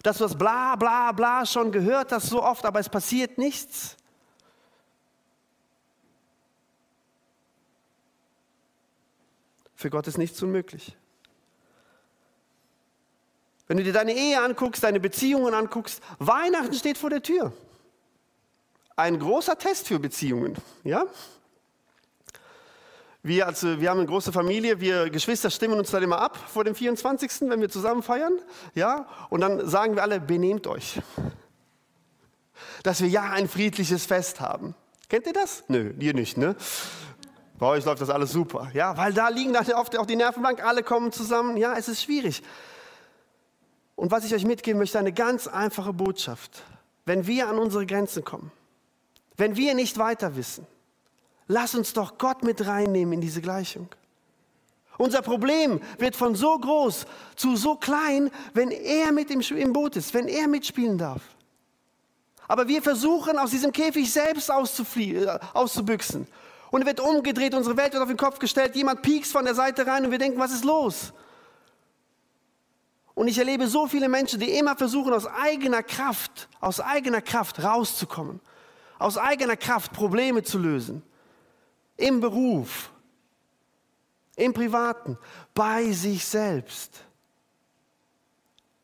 Dass 0.02 0.18
du 0.18 0.24
das 0.24 0.36
bla 0.36 0.76
bla 0.76 1.12
bla 1.12 1.46
schon 1.46 1.72
gehört 1.72 2.12
hast 2.12 2.28
so 2.28 2.42
oft, 2.42 2.64
aber 2.64 2.80
es 2.80 2.88
passiert 2.88 3.38
nichts? 3.38 3.96
Für 9.74 9.90
Gott 9.90 10.06
ist 10.06 10.18
nichts 10.18 10.42
unmöglich. 10.42 10.96
Wenn 13.66 13.78
du 13.78 13.82
dir 13.82 13.92
deine 13.92 14.14
Ehe 14.14 14.40
anguckst, 14.40 14.84
deine 14.84 15.00
Beziehungen 15.00 15.54
anguckst, 15.54 16.02
Weihnachten 16.18 16.74
steht 16.74 16.98
vor 16.98 17.10
der 17.10 17.22
Tür. 17.22 17.52
Ein 18.96 19.18
großer 19.18 19.58
Test 19.58 19.88
für 19.88 19.98
Beziehungen, 19.98 20.56
ja? 20.84 21.04
Wir, 23.26 23.46
also, 23.46 23.80
wir 23.80 23.88
haben 23.88 24.00
eine 24.00 24.06
große 24.06 24.32
Familie, 24.32 24.80
wir 24.80 25.08
Geschwister 25.08 25.48
stimmen 25.48 25.78
uns 25.78 25.90
dann 25.90 26.02
immer 26.02 26.18
ab 26.18 26.36
vor 26.36 26.62
dem 26.62 26.74
24., 26.74 27.48
wenn 27.48 27.58
wir 27.58 27.70
zusammen 27.70 28.02
feiern. 28.02 28.38
Ja? 28.74 29.06
Und 29.30 29.40
dann 29.40 29.66
sagen 29.66 29.96
wir 29.96 30.02
alle, 30.02 30.20
benehmt 30.20 30.66
euch. 30.66 31.00
Dass 32.82 33.00
wir 33.00 33.08
ja 33.08 33.22
ein 33.30 33.48
friedliches 33.48 34.04
Fest 34.04 34.40
haben. 34.40 34.74
Kennt 35.08 35.26
ihr 35.26 35.32
das? 35.32 35.64
Nö, 35.68 35.94
ihr 36.00 36.12
nicht, 36.12 36.36
ne? 36.36 36.54
Bei 37.58 37.66
euch 37.68 37.86
läuft 37.86 38.02
das 38.02 38.10
alles 38.10 38.30
super. 38.30 38.70
Ja, 38.74 38.94
weil 38.98 39.14
da 39.14 39.28
liegen 39.30 39.54
dann 39.54 39.66
oft 39.72 39.96
auch 39.96 40.04
die 40.04 40.16
Nervenbank, 40.16 40.62
alle 40.62 40.82
kommen 40.82 41.10
zusammen. 41.10 41.56
Ja, 41.56 41.78
es 41.78 41.88
ist 41.88 42.02
schwierig. 42.02 42.42
Und 43.96 44.10
was 44.10 44.26
ich 44.26 44.34
euch 44.34 44.44
mitgeben 44.44 44.78
möchte, 44.78 44.98
eine 44.98 45.12
ganz 45.12 45.46
einfache 45.46 45.94
Botschaft. 45.94 46.62
Wenn 47.06 47.26
wir 47.26 47.48
an 47.48 47.58
unsere 47.58 47.86
Grenzen 47.86 48.22
kommen, 48.22 48.52
wenn 49.38 49.56
wir 49.56 49.72
nicht 49.72 49.96
weiter 49.96 50.36
wissen, 50.36 50.66
Lass 51.46 51.74
uns 51.74 51.92
doch 51.92 52.16
Gott 52.18 52.42
mit 52.42 52.66
reinnehmen 52.66 53.14
in 53.14 53.20
diese 53.20 53.42
Gleichung. 53.42 53.88
Unser 54.96 55.22
Problem 55.22 55.80
wird 55.98 56.14
von 56.14 56.34
so 56.34 56.58
groß 56.58 57.06
zu 57.36 57.56
so 57.56 57.74
klein, 57.74 58.30
wenn 58.54 58.70
er 58.70 59.12
mit 59.12 59.30
im, 59.30 59.72
Boot 59.72 59.96
ist, 59.96 60.14
wenn 60.14 60.28
er 60.28 60.46
mitspielen 60.46 60.98
darf. 60.98 61.22
Aber 62.46 62.68
wir 62.68 62.80
versuchen 62.82 63.38
aus 63.38 63.50
diesem 63.50 63.72
Käfig 63.72 64.12
selbst 64.12 64.50
äh, 64.50 65.38
auszubüchsen. 65.52 66.28
Und 66.70 66.82
er 66.82 66.86
wird 66.86 67.00
umgedreht, 67.00 67.54
unsere 67.54 67.76
Welt 67.76 67.92
wird 67.92 68.02
auf 68.02 68.08
den 68.08 68.16
Kopf 68.16 68.38
gestellt, 68.38 68.76
jemand 68.76 69.02
piekst 69.02 69.32
von 69.32 69.44
der 69.44 69.54
Seite 69.54 69.86
rein 69.86 70.04
und 70.04 70.10
wir 70.10 70.18
denken, 70.18 70.38
was 70.38 70.52
ist 70.52 70.64
los? 70.64 71.12
Und 73.14 73.28
ich 73.28 73.38
erlebe 73.38 73.68
so 73.68 73.86
viele 73.86 74.08
Menschen, 74.08 74.40
die 74.40 74.50
immer 74.50 74.76
versuchen, 74.76 75.12
aus 75.12 75.26
eigener 75.26 75.82
Kraft, 75.82 76.48
aus 76.60 76.80
eigener 76.80 77.20
Kraft 77.20 77.62
rauszukommen, 77.62 78.40
aus 78.98 79.18
eigener 79.18 79.56
Kraft 79.56 79.92
Probleme 79.92 80.42
zu 80.42 80.58
lösen 80.58 81.02
im 81.96 82.20
Beruf, 82.20 82.90
im 84.36 84.52
Privaten, 84.52 85.18
bei 85.54 85.92
sich 85.92 86.24
selbst. 86.24 87.04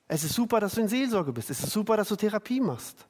Es 0.08 0.24
ist 0.24 0.34
super, 0.34 0.60
dass 0.60 0.74
du 0.74 0.80
in 0.80 0.88
Seelsorge 0.88 1.32
bist. 1.32 1.50
Es 1.50 1.62
ist 1.62 1.70
super, 1.70 1.96
dass 1.96 2.08
du 2.08 2.16
Therapie 2.16 2.60
machst. 2.60 3.06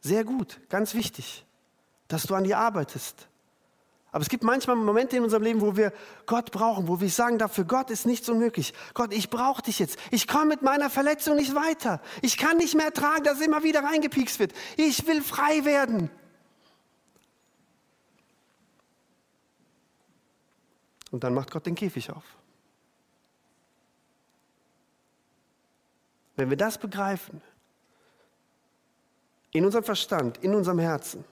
Sehr 0.00 0.24
gut, 0.24 0.60
ganz 0.68 0.94
wichtig, 0.94 1.44
dass 2.06 2.22
du 2.22 2.34
an 2.34 2.44
dir 2.44 2.58
arbeitest. 2.58 3.28
Aber 4.10 4.22
es 4.22 4.30
gibt 4.30 4.42
manchmal 4.42 4.76
Momente 4.76 5.16
in 5.16 5.24
unserem 5.24 5.42
Leben, 5.42 5.60
wo 5.60 5.76
wir 5.76 5.92
Gott 6.24 6.50
brauchen, 6.50 6.88
wo 6.88 6.98
wir 7.00 7.10
sagen, 7.10 7.38
dafür 7.38 7.64
Gott 7.64 7.90
ist 7.90 8.06
nichts 8.06 8.28
unmöglich. 8.28 8.72
Gott, 8.94 9.12
ich 9.12 9.28
brauche 9.28 9.60
dich 9.62 9.78
jetzt. 9.78 9.98
Ich 10.10 10.26
komme 10.26 10.46
mit 10.46 10.62
meiner 10.62 10.88
Verletzung 10.88 11.36
nicht 11.36 11.54
weiter. 11.54 12.00
Ich 12.22 12.38
kann 12.38 12.56
nicht 12.56 12.74
mehr 12.74 12.86
ertragen, 12.86 13.24
dass 13.24 13.40
immer 13.40 13.62
wieder 13.64 13.84
reingepiekst 13.84 14.38
wird. 14.38 14.54
Ich 14.76 15.06
will 15.06 15.22
frei 15.22 15.66
werden. 15.66 16.10
Und 21.10 21.24
dann 21.24 21.34
macht 21.34 21.50
Gott 21.50 21.66
den 21.66 21.74
Käfig 21.74 22.10
auf. 22.10 22.24
Wenn 26.36 26.50
wir 26.50 26.56
das 26.56 26.78
begreifen, 26.78 27.40
in 29.52 29.64
unserem 29.64 29.84
Verstand, 29.84 30.38
in 30.38 30.54
unserem 30.54 30.78
Herzen 30.78 31.24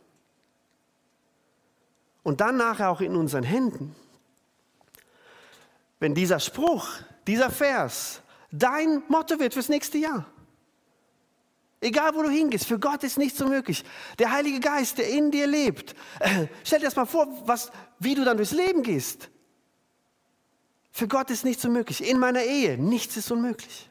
und 2.23 2.41
dann 2.41 2.57
nachher 2.57 2.91
auch 2.91 3.01
in 3.01 3.15
unseren 3.15 3.45
Händen, 3.45 3.95
wenn 6.01 6.15
dieser 6.15 6.41
Spruch, 6.41 6.89
dieser 7.27 7.51
Vers 7.51 8.23
dein 8.51 9.03
Motto 9.09 9.39
wird 9.39 9.55
fürs 9.55 9.69
nächste 9.69 9.99
Jahr. 9.99 10.27
Egal, 11.81 12.15
wo 12.15 12.23
du 12.23 12.31
hingehst, 12.31 12.67
für 12.67 12.79
Gott 12.79 13.05
ist 13.05 13.19
nichts 13.19 13.41
unmöglich. 13.41 13.85
Der 14.19 14.33
Heilige 14.33 14.61
Geist, 14.61 14.99
der 14.99 15.09
in 15.09 15.31
dir 15.31 15.47
lebt. 15.47 15.95
Äh, 16.21 16.47
stell 16.65 16.81
dir 16.81 16.87
das 16.87 16.97
mal 16.97 17.05
vor, 17.05 17.29
was, 17.47 17.71
wie 17.99 18.15
du 18.15 18.25
dann 18.25 18.39
durchs 18.39 18.53
Leben 18.53 18.83
gehst. 18.83 19.29
Für 20.97 21.09
Gott 21.09 21.29
ist 21.29 21.45
nichts 21.45 21.63
unmöglich. 21.63 22.09
In 22.09 22.19
meiner 22.19 22.43
Ehe, 22.43 22.79
nichts 22.79 23.19
ist 23.19 23.31
unmöglich. 23.31 23.91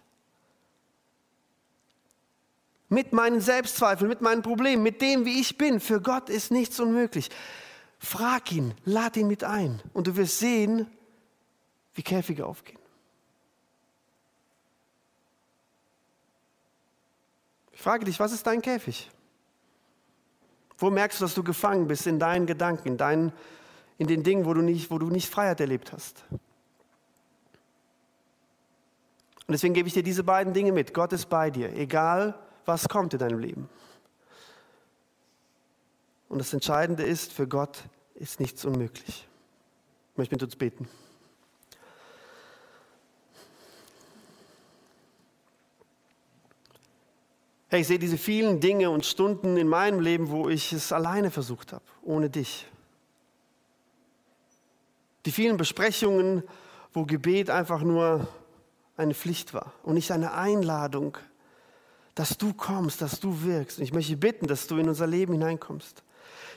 Mit 2.89 3.13
meinen 3.13 3.41
Selbstzweifeln, 3.41 4.10
mit 4.10 4.22
meinen 4.22 4.41
Problemen, 4.41 4.82
mit 4.82 5.04
dem, 5.04 5.24
wie 5.24 5.39
ich 5.39 5.56
bin, 5.56 5.80
für 5.80 6.02
Gott 6.02 6.32
ist 6.32 6.50
nichts 6.50 6.80
unmöglich. 6.80 7.30
Frag 8.00 8.52
ihn, 8.52 8.74
lad 8.86 9.18
ihn 9.18 9.28
mit 9.28 9.44
ein 9.44 9.84
und 9.94 10.08
du 10.08 10.15
wirst 10.15 10.39
sehen, 10.39 10.88
wie 11.94 12.02
Käfige 12.02 12.44
aufgehen. 12.44 12.80
Ich 17.72 17.82
frage 17.84 18.06
dich, 18.06 18.20
was 18.20 18.32
ist 18.32 18.48
dein 18.48 18.63
Käfig? 18.63 19.12
Wo 20.80 20.89
merkst 20.89 21.20
du, 21.20 21.26
dass 21.26 21.36
du 21.36 21.44
gefangen 21.44 21.88
bist 21.88 22.08
in 22.08 22.18
deinen 22.18 22.48
Gedanken, 22.48 22.88
in, 22.88 22.98
deinen, 22.98 23.32
in 24.00 24.08
den 24.08 24.24
Dingen, 24.24 24.46
wo 24.46 24.56
du, 24.56 24.63
nicht, 24.63 24.89
wo 24.89 24.98
du 24.98 25.12
nicht 25.12 25.30
Freiheit 25.30 25.60
erlebt 25.60 25.94
hast? 25.94 26.26
Und 29.47 29.51
deswegen 29.51 29.73
gebe 29.73 29.88
ich 29.88 29.93
dir 29.93 30.03
diese 30.03 30.23
beiden 30.23 30.53
Dinge 30.53 30.71
mit. 30.71 30.93
Gott 30.93 31.13
ist 31.13 31.29
bei 31.29 31.51
dir, 31.51 31.71
egal 31.73 32.39
was 32.65 32.89
kommt 32.89 33.13
in 33.13 33.19
deinem 33.19 33.39
Leben. 33.39 33.69
Und 36.29 36.39
das 36.39 36.51
Entscheidende 36.53 37.03
ist, 37.03 37.31
für 37.31 37.47
Gott 37.47 37.84
ist 38.15 38.39
nichts 38.39 38.65
unmöglich. 38.65 39.27
Ich 40.12 40.17
möchte 40.17 40.34
mit 40.34 40.43
uns 40.43 40.55
beten. 40.55 40.88
Hey, 47.67 47.81
ich 47.81 47.88
sehe 47.88 47.99
diese 47.99 48.17
vielen 48.17 48.60
Dinge 48.60 48.89
und 48.89 49.05
Stunden 49.05 49.58
in 49.58 49.67
meinem 49.67 49.99
Leben, 49.99 50.29
wo 50.29 50.49
ich 50.49 50.71
es 50.71 50.91
alleine 50.91 51.29
versucht 51.29 51.73
habe, 51.73 51.84
ohne 52.03 52.29
dich. 52.29 52.67
Die 55.25 55.31
vielen 55.31 55.58
Besprechungen, 55.58 56.43
wo 56.93 57.05
Gebet 57.05 57.49
einfach 57.49 57.81
nur 57.81 58.27
eine 58.97 59.13
Pflicht 59.13 59.53
war 59.53 59.73
und 59.84 59.95
nicht 59.95 60.12
eine 60.12 60.34
Einladung, 60.34 61.17
dass 62.13 62.38
du 62.38 62.53
kommst, 62.53 63.01
dass 63.01 63.19
du 63.19 63.43
wirkst. 63.43 63.77
Und 63.77 63.84
ich 63.84 63.93
möchte 63.93 64.15
bitten, 64.15 64.47
dass 64.47 64.67
du 64.67 64.77
in 64.77 64.88
unser 64.88 65.08
Leben 65.08 65.34
hineinkommst. 65.34 66.03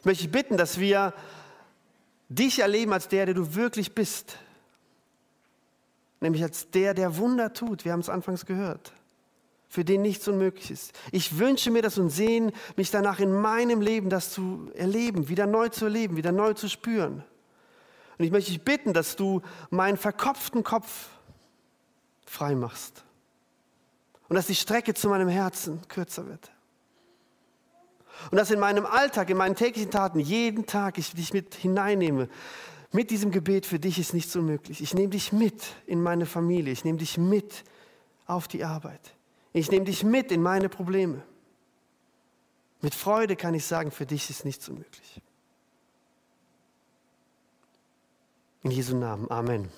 Ich 0.00 0.04
möchte 0.04 0.28
bitten, 0.28 0.56
dass 0.56 0.78
wir 0.78 1.12
dich 2.28 2.60
erleben 2.60 2.92
als 2.92 3.08
der, 3.08 3.26
der 3.26 3.34
du 3.34 3.54
wirklich 3.54 3.94
bist. 3.94 4.36
Nämlich 6.20 6.42
als 6.42 6.70
der, 6.70 6.94
der 6.94 7.16
Wunder 7.16 7.52
tut. 7.52 7.84
Wir 7.84 7.92
haben 7.92 8.00
es 8.00 8.08
anfangs 8.08 8.46
gehört 8.46 8.92
für 9.68 9.84
den 9.84 10.02
nichts 10.02 10.26
unmöglich 10.26 10.70
ist. 10.70 10.98
Ich 11.12 11.38
wünsche 11.38 11.70
mir 11.70 11.82
das 11.82 11.98
und 11.98 12.08
sehen 12.08 12.52
mich 12.76 12.90
danach 12.90 13.20
in 13.20 13.30
meinem 13.30 13.82
Leben 13.82 14.08
das 14.08 14.32
zu 14.32 14.70
erleben, 14.74 15.28
wieder 15.28 15.46
neu 15.46 15.68
zu 15.68 15.84
erleben, 15.84 16.16
wieder 16.16 16.32
neu 16.32 16.54
zu 16.54 16.68
spüren. 16.68 17.22
Und 18.16 18.24
ich 18.24 18.30
möchte 18.30 18.50
dich 18.50 18.62
bitten, 18.62 18.94
dass 18.94 19.14
du 19.14 19.42
meinen 19.70 19.98
verkopften 19.98 20.64
Kopf 20.64 21.10
frei 22.28 22.54
machst 22.54 23.04
und 24.28 24.36
dass 24.36 24.46
die 24.46 24.54
Strecke 24.54 24.94
zu 24.94 25.08
meinem 25.08 25.28
Herzen 25.28 25.80
kürzer 25.88 26.26
wird. 26.26 26.50
Und 28.30 28.36
dass 28.36 28.50
in 28.50 28.58
meinem 28.58 28.84
Alltag, 28.84 29.30
in 29.30 29.36
meinen 29.36 29.54
täglichen 29.54 29.90
Taten, 29.90 30.18
jeden 30.18 30.66
Tag 30.66 30.98
ich 30.98 31.12
dich 31.12 31.32
mit 31.32 31.54
hineinnehme. 31.54 32.28
Mit 32.90 33.10
diesem 33.10 33.30
Gebet 33.30 33.64
für 33.64 33.78
dich 33.78 33.98
ist 33.98 34.12
nichts 34.12 34.34
unmöglich. 34.34 34.82
Ich 34.82 34.92
nehme 34.92 35.10
dich 35.10 35.32
mit 35.32 35.62
in 35.86 36.02
meine 36.02 36.26
Familie. 36.26 36.72
Ich 36.72 36.84
nehme 36.84 36.98
dich 36.98 37.16
mit 37.16 37.64
auf 38.26 38.48
die 38.48 38.64
Arbeit. 38.64 39.14
Ich 39.52 39.70
nehme 39.70 39.84
dich 39.84 40.04
mit 40.04 40.32
in 40.32 40.42
meine 40.42 40.68
Probleme. 40.68 41.22
Mit 42.80 42.94
Freude 42.94 43.36
kann 43.36 43.54
ich 43.54 43.64
sagen, 43.64 43.90
für 43.90 44.06
dich 44.06 44.30
ist 44.30 44.44
nichts 44.44 44.68
unmöglich. 44.68 45.22
In 48.62 48.70
Jesu 48.72 48.96
Namen. 48.96 49.30
Amen. 49.30 49.68